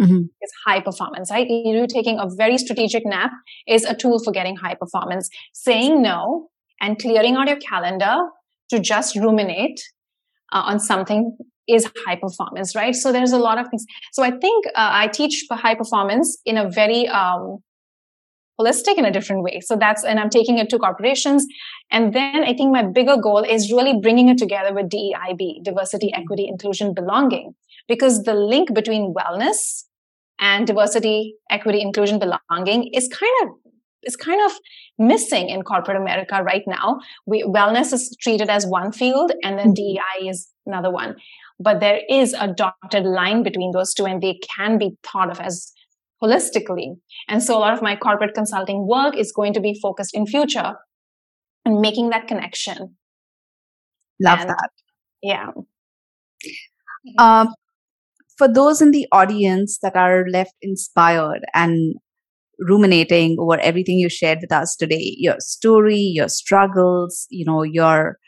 mm-hmm. 0.00 0.22
is 0.42 0.52
high 0.64 0.80
performance, 0.80 1.30
right? 1.30 1.48
You 1.48 1.86
taking 1.86 2.18
a 2.18 2.26
very 2.28 2.58
strategic 2.58 3.06
nap 3.06 3.30
is 3.66 3.84
a 3.84 3.94
tool 3.94 4.22
for 4.22 4.32
getting 4.32 4.56
high 4.56 4.74
performance. 4.74 5.28
Saying 5.52 6.02
no 6.02 6.50
and 6.80 6.98
clearing 6.98 7.36
out 7.36 7.48
your 7.48 7.58
calendar 7.58 8.16
to 8.70 8.80
just 8.80 9.16
ruminate 9.16 9.80
uh, 10.52 10.62
on 10.66 10.80
something 10.80 11.36
is 11.68 11.90
high 12.06 12.16
performance, 12.16 12.76
right? 12.76 12.94
So 12.94 13.12
there's 13.12 13.32
a 13.32 13.38
lot 13.38 13.58
of 13.58 13.68
things. 13.68 13.84
So 14.12 14.22
I 14.22 14.30
think 14.30 14.66
uh, 14.68 14.70
I 14.76 15.08
teach 15.08 15.44
high 15.50 15.74
performance 15.74 16.38
in 16.44 16.56
a 16.56 16.70
very 16.70 17.08
um, 17.08 17.58
holistic 18.60 18.96
in 18.96 19.04
a 19.04 19.10
different 19.10 19.42
way. 19.42 19.60
So 19.60 19.76
that's, 19.76 20.04
and 20.04 20.18
I'm 20.18 20.30
taking 20.30 20.58
it 20.58 20.68
to 20.70 20.78
corporations. 20.78 21.46
And 21.90 22.12
then 22.14 22.42
I 22.44 22.54
think 22.54 22.72
my 22.72 22.82
bigger 22.82 23.16
goal 23.16 23.42
is 23.42 23.70
really 23.70 23.98
bringing 24.00 24.28
it 24.28 24.38
together 24.38 24.74
with 24.74 24.88
DEIB, 24.88 25.62
diversity, 25.62 26.12
equity, 26.14 26.46
inclusion, 26.48 26.94
belonging, 26.94 27.54
because 27.88 28.22
the 28.22 28.34
link 28.34 28.74
between 28.74 29.14
wellness 29.14 29.84
and 30.40 30.66
diversity, 30.66 31.34
equity, 31.50 31.80
inclusion, 31.80 32.18
belonging 32.18 32.90
is 32.92 33.08
kind 33.08 33.32
of 33.42 33.48
is 34.02 34.16
kind 34.16 34.40
of 34.44 34.52
missing 34.98 35.48
in 35.48 35.62
corporate 35.62 35.96
America 35.96 36.40
right 36.42 36.62
now. 36.66 37.00
We, 37.26 37.42
wellness 37.42 37.92
is 37.92 38.16
treated 38.20 38.48
as 38.48 38.64
one 38.64 38.92
field 38.92 39.32
and 39.42 39.58
then 39.58 39.74
mm-hmm. 39.74 40.22
DEI 40.22 40.28
is 40.28 40.48
another 40.64 40.92
one. 40.92 41.16
But 41.58 41.80
there 41.80 42.00
is 42.08 42.34
a 42.34 42.48
dotted 42.48 43.04
line 43.04 43.42
between 43.42 43.72
those 43.72 43.94
two 43.94 44.04
and 44.04 44.22
they 44.22 44.38
can 44.56 44.78
be 44.78 44.96
thought 45.02 45.30
of 45.30 45.40
as 45.40 45.72
holistically. 46.22 46.96
And 47.28 47.42
so 47.42 47.56
a 47.56 47.60
lot 47.60 47.74
of 47.74 47.82
my 47.82 47.96
corporate 47.96 48.34
consulting 48.34 48.86
work 48.86 49.16
is 49.16 49.32
going 49.32 49.52
to 49.54 49.60
be 49.60 49.78
focused 49.80 50.14
in 50.14 50.26
future 50.26 50.74
and 51.64 51.80
making 51.80 52.10
that 52.10 52.28
connection. 52.28 52.96
Love 54.20 54.40
and, 54.40 54.50
that. 54.50 54.70
Yeah. 55.22 55.50
Um, 57.18 57.54
for 58.38 58.48
those 58.48 58.80
in 58.80 58.90
the 58.90 59.06
audience 59.12 59.78
that 59.82 59.96
are 59.96 60.26
left 60.30 60.54
inspired 60.62 61.40
and 61.54 61.94
ruminating 62.58 63.36
over 63.38 63.58
everything 63.60 63.98
you 63.98 64.08
shared 64.08 64.38
with 64.40 64.52
us 64.52 64.76
today, 64.76 65.14
your 65.18 65.36
story, 65.38 65.98
your 65.98 66.28
struggles, 66.28 67.26
you 67.30 67.44
know, 67.44 67.62
your 67.62 68.18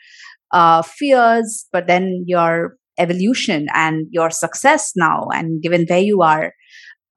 uh, 0.51 0.81
fears, 0.81 1.67
but 1.71 1.87
then 1.87 2.23
your 2.27 2.75
evolution 2.97 3.67
and 3.73 4.07
your 4.11 4.29
success 4.29 4.91
now, 4.95 5.27
and 5.33 5.61
given 5.61 5.85
where 5.87 5.99
you 5.99 6.21
are, 6.21 6.53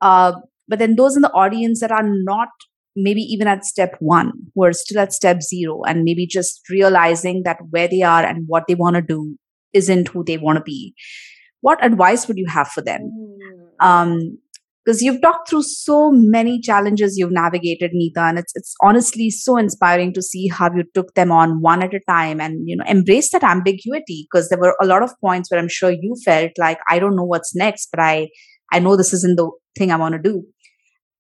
uh, 0.00 0.32
but 0.72 0.78
then 0.78 0.96
those 0.96 1.16
in 1.16 1.20
the 1.20 1.30
audience 1.32 1.80
that 1.80 1.92
are 1.92 2.08
not 2.24 2.48
maybe 2.96 3.20
even 3.20 3.46
at 3.46 3.66
step 3.66 3.94
one, 4.00 4.32
who 4.54 4.64
are 4.64 4.72
still 4.72 5.00
at 5.00 5.12
step 5.12 5.42
zero, 5.42 5.82
and 5.87 6.02
maybe 6.02 6.26
just 6.26 6.62
realizing 6.70 7.42
that 7.44 7.58
where 7.68 7.88
they 7.88 8.00
are 8.00 8.24
and 8.24 8.44
what 8.46 8.64
they 8.66 8.74
want 8.74 8.96
to 8.96 9.02
do 9.02 9.37
isn't 9.74 10.08
who 10.08 10.24
they 10.24 10.38
want 10.38 10.56
to 10.56 10.62
be. 10.62 10.94
What 11.61 11.85
advice 11.85 12.26
would 12.26 12.38
you 12.38 12.46
have 12.48 12.68
for 12.68 12.80
them? 12.80 13.02
Mm. 13.02 13.87
Um, 13.87 14.38
because 14.82 15.02
you've 15.02 15.20
talked 15.20 15.50
through 15.50 15.62
so 15.62 16.11
many 16.11 16.58
challenges 16.58 17.16
you've 17.18 17.30
navigated 17.30 17.92
Neeta 17.92 18.28
and 18.28 18.38
it's 18.38 18.52
it's 18.56 18.74
honestly 18.82 19.30
so 19.30 19.56
inspiring 19.56 20.12
to 20.14 20.22
see 20.22 20.48
how 20.48 20.74
you 20.74 20.85
took 20.92 21.14
them 21.14 21.30
on 21.30 21.61
one 21.61 21.85
at 21.85 21.94
a 21.94 22.00
time 22.08 22.40
and 22.40 22.68
you 22.68 22.76
know 22.76 22.85
embrace 22.88 23.30
that 23.30 23.44
ambiguity 23.44 24.26
because 24.28 24.48
there 24.48 24.58
were 24.58 24.76
a 24.82 24.87
lot 24.87 25.04
of 25.04 25.12
points 25.20 25.52
where 25.52 25.61
I'm 25.61 25.68
sure 25.68 25.92
you 25.92 26.16
felt 26.24 26.50
like 26.58 26.80
I 26.88 26.98
don't 26.98 27.14
know 27.14 27.22
what's 27.22 27.54
next 27.54 27.90
but 27.92 28.00
I 28.00 28.30
I 28.72 28.80
know 28.80 28.96
this 28.96 29.12
isn't 29.12 29.37
the 29.37 29.52
thing 29.78 29.92
I 29.92 29.96
want 29.96 30.14
to 30.14 30.20
do 30.20 30.44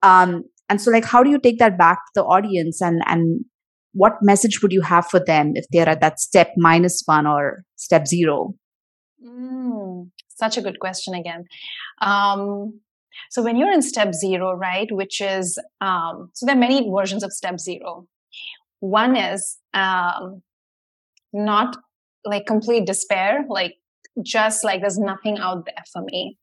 um, 0.02 0.44
and 0.68 0.80
so 0.80 0.90
like 0.90 1.04
how 1.04 1.22
do 1.22 1.30
you 1.30 1.38
take 1.38 1.58
that 1.58 1.78
back 1.78 1.98
to 1.98 2.22
the 2.22 2.24
audience? 2.24 2.80
And 2.80 3.02
and 3.06 3.44
what 3.92 4.14
message 4.22 4.62
would 4.62 4.72
you 4.72 4.80
have 4.82 5.06
for 5.06 5.20
them 5.24 5.52
if 5.54 5.66
they're 5.70 5.88
at 5.88 6.00
that 6.00 6.18
step 6.18 6.52
minus 6.56 7.02
one 7.04 7.26
or 7.26 7.64
step 7.76 8.06
zero? 8.06 8.54
Mm, 9.24 10.10
such 10.28 10.56
a 10.56 10.62
good 10.62 10.78
question 10.80 11.14
again. 11.14 11.44
Um, 12.00 12.80
so 13.30 13.42
when 13.42 13.56
you're 13.56 13.72
in 13.72 13.82
step 13.82 14.14
zero 14.14 14.54
right 14.54 14.90
which 14.90 15.20
is 15.20 15.58
um, 15.80 16.30
so 16.32 16.46
there 16.46 16.56
are 16.56 16.58
many 16.58 16.90
versions 16.90 17.22
of 17.22 17.32
step 17.32 17.60
zero. 17.60 18.06
One 18.80 19.16
is 19.16 19.58
um, 19.74 20.42
not 21.32 21.76
like 22.24 22.46
complete 22.46 22.86
despair 22.86 23.44
like 23.48 23.74
just 24.22 24.64
like 24.64 24.80
there's 24.80 24.98
nothing 24.98 25.38
out 25.38 25.64
there 25.66 25.84
for 25.92 26.02
me 26.02 26.38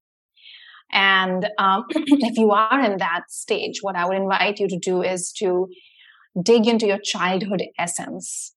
and 0.91 1.47
um, 1.57 1.85
if 1.89 2.37
you 2.37 2.51
are 2.51 2.83
in 2.83 2.97
that 2.97 3.23
stage, 3.29 3.79
what 3.81 3.95
I 3.95 4.05
would 4.05 4.17
invite 4.17 4.59
you 4.59 4.67
to 4.67 4.79
do 4.79 5.01
is 5.01 5.31
to 5.33 5.67
dig 6.41 6.67
into 6.67 6.87
your 6.87 6.99
childhood 6.99 7.63
essence. 7.77 8.53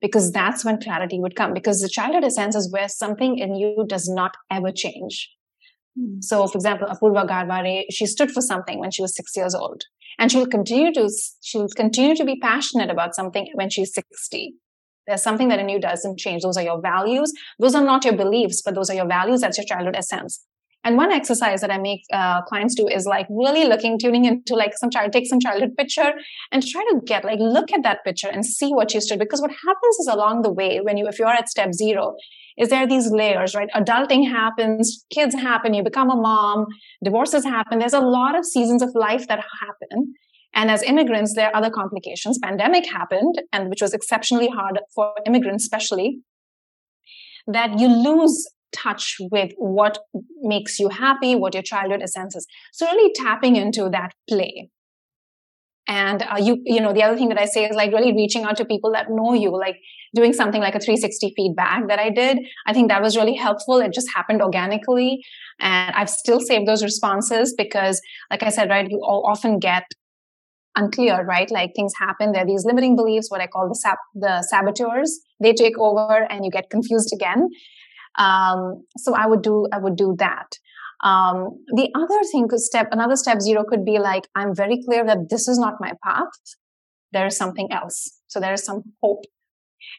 Because 0.00 0.32
that's 0.32 0.64
when 0.64 0.80
clarity 0.80 1.20
would 1.20 1.36
come. 1.36 1.52
Because 1.52 1.80
the 1.80 1.88
childhood 1.88 2.24
essence 2.24 2.56
is 2.56 2.72
where 2.72 2.88
something 2.88 3.36
in 3.36 3.54
you 3.54 3.84
does 3.86 4.08
not 4.08 4.34
ever 4.50 4.72
change. 4.72 5.28
Mm. 5.98 6.24
So, 6.24 6.46
for 6.46 6.56
example, 6.56 6.88
Apurva 6.88 7.28
Garware, 7.28 7.84
she 7.90 8.06
stood 8.06 8.30
for 8.30 8.40
something 8.40 8.78
when 8.78 8.90
she 8.90 9.02
was 9.02 9.14
six 9.14 9.36
years 9.36 9.54
old. 9.54 9.82
And 10.18 10.32
she'll 10.32 10.46
continue 10.46 10.92
to 10.94 11.10
she'll 11.42 11.68
continue 11.68 12.14
to 12.16 12.24
be 12.24 12.38
passionate 12.40 12.90
about 12.90 13.14
something 13.14 13.46
when 13.54 13.68
she's 13.68 13.92
60. 13.94 14.54
There's 15.06 15.22
something 15.22 15.48
that 15.48 15.58
in 15.58 15.68
you 15.68 15.80
doesn't 15.80 16.18
change. 16.18 16.42
Those 16.42 16.56
are 16.56 16.62
your 16.62 16.80
values. 16.80 17.32
Those 17.58 17.74
are 17.74 17.84
not 17.84 18.04
your 18.04 18.16
beliefs, 18.16 18.62
but 18.64 18.74
those 18.74 18.90
are 18.90 18.94
your 18.94 19.08
values. 19.08 19.40
That's 19.40 19.58
your 19.58 19.64
childhood 19.66 19.96
essence. 19.96 20.44
And 20.82 20.96
one 20.96 21.12
exercise 21.12 21.60
that 21.60 21.70
I 21.70 21.76
make 21.78 22.02
uh, 22.12 22.40
clients 22.42 22.74
do 22.74 22.88
is 22.88 23.04
like 23.04 23.26
really 23.28 23.66
looking, 23.66 23.98
tuning 23.98 24.24
into 24.24 24.54
like 24.54 24.72
some 24.76 24.88
child, 24.90 25.12
take 25.12 25.26
some 25.26 25.38
childhood 25.38 25.76
picture 25.76 26.12
and 26.52 26.66
try 26.66 26.82
to 26.90 27.00
get 27.04 27.24
like, 27.24 27.38
look 27.38 27.70
at 27.70 27.82
that 27.82 28.02
picture 28.04 28.28
and 28.28 28.46
see 28.46 28.70
what 28.72 28.94
you 28.94 29.00
stood. 29.00 29.18
Because 29.18 29.42
what 29.42 29.50
happens 29.50 29.96
is 30.00 30.06
along 30.06 30.42
the 30.42 30.52
way, 30.52 30.80
when 30.80 30.96
you, 30.96 31.06
if 31.06 31.18
you're 31.18 31.28
at 31.28 31.50
step 31.50 31.74
zero, 31.74 32.16
is 32.56 32.70
there 32.70 32.86
these 32.86 33.10
layers, 33.10 33.54
right? 33.54 33.68
Adulting 33.74 34.28
happens, 34.28 35.04
kids 35.10 35.34
happen, 35.34 35.74
you 35.74 35.82
become 35.82 36.10
a 36.10 36.16
mom, 36.16 36.66
divorces 37.04 37.44
happen. 37.44 37.78
There's 37.78 37.92
a 37.92 38.00
lot 38.00 38.38
of 38.38 38.44
seasons 38.44 38.82
of 38.82 38.90
life 38.94 39.28
that 39.28 39.40
happen. 39.60 40.14
And 40.54 40.70
as 40.70 40.82
immigrants, 40.82 41.34
there 41.34 41.48
are 41.48 41.56
other 41.56 41.70
complications. 41.70 42.38
Pandemic 42.42 42.90
happened, 42.90 43.40
and 43.52 43.68
which 43.70 43.82
was 43.82 43.94
exceptionally 43.94 44.48
hard 44.48 44.80
for 44.94 45.14
immigrants, 45.26 45.64
especially, 45.64 46.20
that 47.46 47.78
you 47.78 47.88
lose 47.88 48.48
touch 48.72 49.16
with 49.30 49.52
what 49.56 49.98
makes 50.42 50.78
you 50.78 50.88
happy, 50.88 51.34
what 51.34 51.54
your 51.54 51.62
childhood 51.62 52.02
essence. 52.02 52.36
So 52.72 52.86
really 52.86 53.12
tapping 53.14 53.56
into 53.56 53.88
that 53.90 54.12
play. 54.28 54.70
And 55.86 56.22
uh, 56.22 56.36
you, 56.40 56.62
you 56.64 56.80
know, 56.80 56.92
the 56.92 57.02
other 57.02 57.16
thing 57.16 57.30
that 57.30 57.38
I 57.38 57.46
say 57.46 57.64
is 57.64 57.74
like 57.74 57.92
really 57.92 58.12
reaching 58.12 58.44
out 58.44 58.56
to 58.58 58.64
people 58.64 58.92
that 58.92 59.10
know 59.10 59.34
you, 59.34 59.50
like 59.50 59.76
doing 60.14 60.32
something 60.32 60.60
like 60.60 60.74
a 60.74 60.78
360 60.78 61.32
feedback 61.36 61.88
that 61.88 61.98
I 61.98 62.10
did. 62.10 62.38
I 62.66 62.72
think 62.72 62.88
that 62.88 63.02
was 63.02 63.16
really 63.16 63.34
helpful. 63.34 63.78
It 63.78 63.92
just 63.92 64.08
happened 64.14 64.40
organically. 64.40 65.20
And 65.58 65.94
I've 65.96 66.10
still 66.10 66.40
saved 66.40 66.68
those 66.68 66.82
responses 66.82 67.54
because, 67.56 68.00
like 68.30 68.42
I 68.42 68.50
said, 68.50 68.70
right, 68.70 68.88
you 68.88 68.98
often 68.98 69.58
get 69.58 69.84
unclear, 70.76 71.24
right? 71.24 71.50
Like 71.50 71.72
things 71.74 71.92
happen. 71.98 72.32
There 72.32 72.42
are 72.42 72.46
these 72.46 72.64
limiting 72.64 72.96
beliefs, 72.96 73.30
what 73.30 73.40
I 73.40 73.46
call 73.46 73.68
the 73.68 73.74
sab- 73.74 73.98
the 74.14 74.42
saboteurs. 74.42 75.20
They 75.40 75.52
take 75.52 75.78
over, 75.78 76.26
and 76.30 76.44
you 76.44 76.50
get 76.50 76.70
confused 76.70 77.12
again. 77.12 77.48
Um, 78.20 78.84
so 78.98 79.14
I 79.14 79.26
would 79.26 79.42
do 79.42 79.66
I 79.72 79.78
would 79.78 79.96
do 79.96 80.14
that. 80.18 80.58
Um, 81.02 81.64
the 81.74 81.88
other 81.94 82.20
thing 82.30 82.46
could 82.48 82.60
step 82.60 82.88
another 82.92 83.16
step 83.16 83.40
zero 83.40 83.64
could 83.64 83.84
be 83.84 83.98
like 83.98 84.28
I'm 84.34 84.54
very 84.54 84.82
clear 84.84 85.04
that 85.06 85.30
this 85.30 85.48
is 85.48 85.58
not 85.58 85.74
my 85.80 85.92
path. 86.04 86.28
There 87.12 87.26
is 87.26 87.36
something 87.36 87.72
else. 87.72 88.20
So 88.28 88.38
there 88.38 88.52
is 88.52 88.64
some 88.64 88.82
hope. 89.02 89.24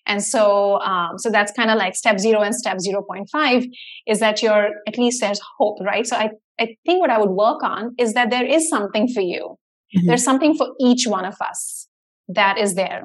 And 0.06 0.24
so, 0.24 0.80
um, 0.82 1.18
so 1.18 1.30
that's 1.30 1.52
kind 1.52 1.70
of 1.70 1.78
like 1.78 1.96
step 1.96 2.20
zero 2.20 2.42
and 2.42 2.56
step 2.56 2.78
0.5 2.78 3.66
is 4.08 4.20
that 4.20 4.42
you're, 4.42 4.70
at 4.88 4.98
least 4.98 5.22
there's 5.22 5.42
hope, 5.58 5.78
right? 5.82 6.06
So 6.06 6.16
I, 6.16 6.30
I 6.60 6.76
think 6.86 7.00
what 7.00 7.10
I 7.10 7.20
would 7.20 7.32
work 7.32 7.64
on 7.64 7.96
is 7.98 8.14
that 8.14 8.30
there 8.30 8.46
is 8.46 8.70
something 8.70 9.08
for 9.08 9.22
you. 9.22 9.58
Mm-hmm. 9.96 10.08
There's 10.08 10.24
something 10.24 10.56
for 10.56 10.70
each 10.80 11.08
one 11.08 11.26
of 11.26 11.36
us 11.42 11.88
that 12.30 12.58
is 12.58 12.76
there. 12.76 13.04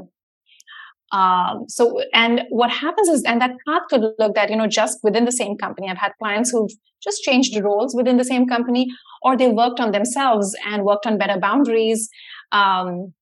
Um, 1.13 1.65
so, 1.69 2.01
and 2.13 2.43
what 2.51 2.71
happens 2.71 3.09
is, 3.09 3.23
and 3.25 3.41
that 3.41 3.53
path 3.67 3.83
could 3.89 4.03
look 4.19 4.35
that, 4.35 4.51
you 4.51 4.57
know, 4.57 4.67
just 4.67 4.99
within 5.03 5.25
the 5.25 5.33
same 5.33 5.57
company. 5.57 5.89
I've 5.89 5.99
had 5.99 6.13
clients 6.19 6.51
who've 6.51 6.71
just 7.03 7.23
changed 7.23 7.57
roles 7.63 7.95
within 7.95 8.17
the 8.17 8.25
same 8.25 8.47
company, 8.47 8.89
or 9.23 9.37
they 9.37 9.49
worked 9.49 9.81
on 9.81 9.93
themselves 9.93 10.57
and 10.67 10.85
worked 10.85 11.07
on 11.07 11.19
better 11.19 11.39
boundaries. 11.39 12.09
Um, 12.53 13.13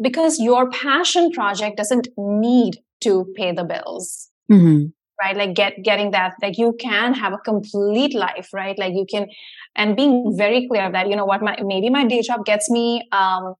because 0.00 0.38
your 0.38 0.70
passion 0.70 1.30
project 1.30 1.76
doesn't 1.76 2.08
need 2.18 2.78
to 3.02 3.32
pay 3.36 3.52
the 3.52 3.64
bills. 3.64 4.28
Mm-hmm. 4.50 4.86
Right, 5.22 5.34
like 5.34 5.54
get 5.54 5.82
getting 5.82 6.10
that, 6.10 6.34
like 6.42 6.58
you 6.58 6.76
can 6.78 7.14
have 7.14 7.32
a 7.32 7.38
complete 7.38 8.14
life, 8.14 8.50
right? 8.52 8.78
Like 8.78 8.92
you 8.92 9.06
can, 9.10 9.28
and 9.74 9.96
being 9.96 10.34
very 10.36 10.68
clear 10.68 10.92
that 10.92 11.08
you 11.08 11.16
know 11.16 11.24
what, 11.24 11.40
my 11.40 11.56
maybe 11.62 11.88
my 11.88 12.04
day 12.04 12.20
job 12.20 12.44
gets 12.44 12.68
me 12.68 13.00
um, 13.12 13.54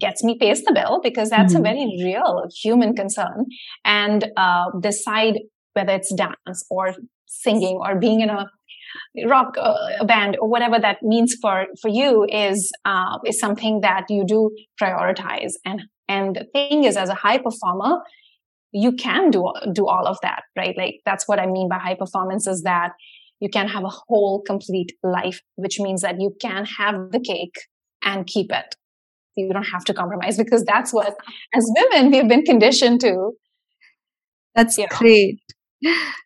gets 0.00 0.24
me 0.24 0.36
pays 0.38 0.64
the 0.64 0.72
bill 0.72 1.00
because 1.02 1.30
that's 1.30 1.54
mm-hmm. 1.54 1.64
a 1.64 1.68
very 1.68 2.00
real 2.02 2.48
human 2.62 2.94
concern. 2.94 3.46
And 3.84 4.28
uh, 4.36 4.70
decide 4.80 5.40
whether 5.74 5.92
it's 5.92 6.12
dance 6.14 6.64
or 6.70 6.94
singing 7.26 7.78
or 7.80 7.98
being 7.98 8.20
in 8.20 8.30
a 8.30 8.46
rock 9.26 9.54
uh, 9.58 10.04
band 10.04 10.36
or 10.40 10.48
whatever 10.48 10.78
that 10.78 11.02
means 11.02 11.36
for 11.40 11.66
for 11.80 11.88
you 11.88 12.26
is 12.28 12.72
uh, 12.84 13.18
is 13.24 13.38
something 13.38 13.80
that 13.82 14.04
you 14.08 14.24
do 14.26 14.50
prioritize. 14.80 15.52
And 15.64 15.82
and 16.08 16.36
the 16.36 16.44
thing 16.52 16.84
is 16.84 16.96
as 16.96 17.08
a 17.08 17.14
high 17.14 17.38
performer 17.38 18.00
you 18.72 18.92
can 18.92 19.30
do 19.30 19.52
do 19.72 19.86
all 19.86 20.06
of 20.06 20.16
that 20.22 20.42
right? 20.56 20.76
Like 20.76 21.00
that's 21.04 21.26
what 21.26 21.40
i 21.40 21.46
mean 21.46 21.68
by 21.68 21.78
high 21.78 21.96
performance 21.96 22.46
is 22.46 22.62
that 22.62 22.92
you 23.40 23.48
can 23.48 23.68
have 23.68 23.84
a 23.84 23.90
whole 24.06 24.42
complete 24.42 24.92
life 25.02 25.40
which 25.56 25.80
means 25.80 26.02
that 26.02 26.20
you 26.20 26.36
can 26.40 26.64
have 26.64 27.10
the 27.10 27.20
cake 27.20 27.56
and 28.02 28.26
keep 28.26 28.52
it 28.52 28.76
you 29.36 29.52
don't 29.52 29.64
have 29.64 29.84
to 29.84 29.94
compromise 29.94 30.36
because 30.36 30.64
that's 30.64 30.92
what 30.92 31.16
as 31.54 31.72
women 31.76 32.10
we've 32.10 32.28
been 32.28 32.42
conditioned 32.42 33.00
to. 33.00 33.32
That's 34.54 34.76
you 34.78 34.86
know. 34.90 34.96
great. 34.98 35.40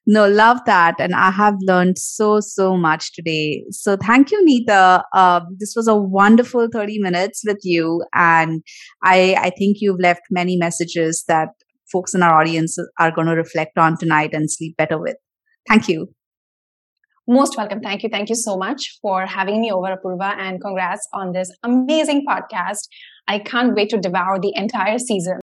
No 0.07 0.29
love 0.29 0.59
that 0.67 0.97
and 0.99 1.15
i 1.15 1.31
have 1.31 1.55
learned 1.61 1.97
so 1.97 2.41
so 2.41 2.77
much 2.77 3.13
today. 3.13 3.65
So 3.71 3.97
thank 3.97 4.33
you 4.33 4.45
Neeta. 4.45 5.05
uh, 5.15 5.41
this 5.61 5.75
was 5.77 5.87
a 5.87 5.95
wonderful 5.95 6.69
30 6.73 6.99
minutes 6.99 7.43
with 7.47 7.61
you 7.63 8.05
and 8.15 8.63
i 9.05 9.37
i 9.39 9.51
think 9.51 9.77
you've 9.81 10.01
left 10.01 10.23
many 10.31 10.57
messages 10.57 11.25
that 11.29 11.51
folks 11.93 12.15
in 12.15 12.23
our 12.25 12.41
audience 12.41 12.77
are 12.99 13.13
going 13.13 13.29
to 13.29 13.35
reflect 13.35 13.79
on 13.79 13.97
tonight 13.97 14.31
and 14.33 14.51
sleep 14.51 14.77
better 14.77 14.99
with. 14.99 15.17
Thank 15.69 15.89
you 15.89 16.09
most 17.27 17.57
welcome. 17.57 17.81
Thank 17.81 18.03
you. 18.03 18.09
Thank 18.09 18.29
you 18.29 18.35
so 18.35 18.57
much 18.57 18.99
for 19.01 19.27
having 19.27 19.61
me 19.61 19.73
over, 19.73 19.97
Apurva, 19.97 20.37
and 20.39 20.61
congrats 20.61 21.09
on 21.13 21.33
this 21.33 21.51
amazing 21.63 22.25
podcast. 22.27 22.89
I 23.27 23.39
can't 23.39 23.75
wait 23.75 23.91
to 23.91 23.99
devour 23.99 24.39
the 24.39 24.53
entire 24.55 24.99
season. 24.99 25.41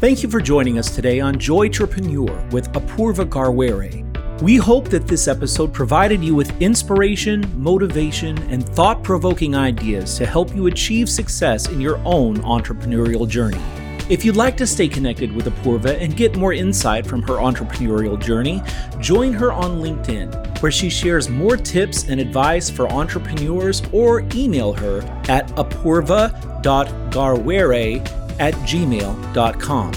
Thank 0.00 0.22
you 0.22 0.30
for 0.30 0.40
joining 0.40 0.78
us 0.78 0.94
today 0.94 1.18
on 1.18 1.38
Joy 1.38 1.68
Joytrepreneur 1.68 2.52
with 2.52 2.72
Apurva 2.72 3.28
Garware. 3.28 4.04
We 4.42 4.56
hope 4.56 4.88
that 4.90 5.08
this 5.08 5.26
episode 5.26 5.72
provided 5.72 6.22
you 6.22 6.36
with 6.36 6.62
inspiration, 6.62 7.44
motivation, 7.60 8.38
and 8.52 8.64
thought 8.64 9.02
provoking 9.02 9.56
ideas 9.56 10.16
to 10.18 10.24
help 10.24 10.54
you 10.54 10.68
achieve 10.68 11.08
success 11.08 11.68
in 11.68 11.80
your 11.80 12.00
own 12.04 12.36
entrepreneurial 12.42 13.28
journey. 13.28 13.87
If 14.08 14.24
you'd 14.24 14.36
like 14.36 14.56
to 14.56 14.66
stay 14.66 14.88
connected 14.88 15.30
with 15.30 15.44
Apurva 15.44 16.00
and 16.00 16.16
get 16.16 16.34
more 16.34 16.54
insight 16.54 17.06
from 17.06 17.20
her 17.22 17.34
entrepreneurial 17.34 18.18
journey, 18.18 18.62
join 19.00 19.34
her 19.34 19.52
on 19.52 19.82
LinkedIn, 19.82 20.62
where 20.62 20.72
she 20.72 20.88
shares 20.88 21.28
more 21.28 21.58
tips 21.58 22.08
and 22.08 22.18
advice 22.18 22.70
for 22.70 22.88
entrepreneurs, 22.88 23.82
or 23.92 24.24
email 24.34 24.72
her 24.72 25.02
at 25.28 25.48
apurva.garware 25.56 26.40
at 28.40 28.54
gmail.com. 28.54 29.92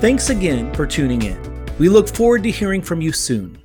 Thanks 0.00 0.28
again 0.28 0.74
for 0.74 0.86
tuning 0.86 1.22
in. 1.22 1.66
We 1.78 1.88
look 1.88 2.06
forward 2.08 2.42
to 2.42 2.50
hearing 2.50 2.82
from 2.82 3.00
you 3.00 3.12
soon. 3.12 3.62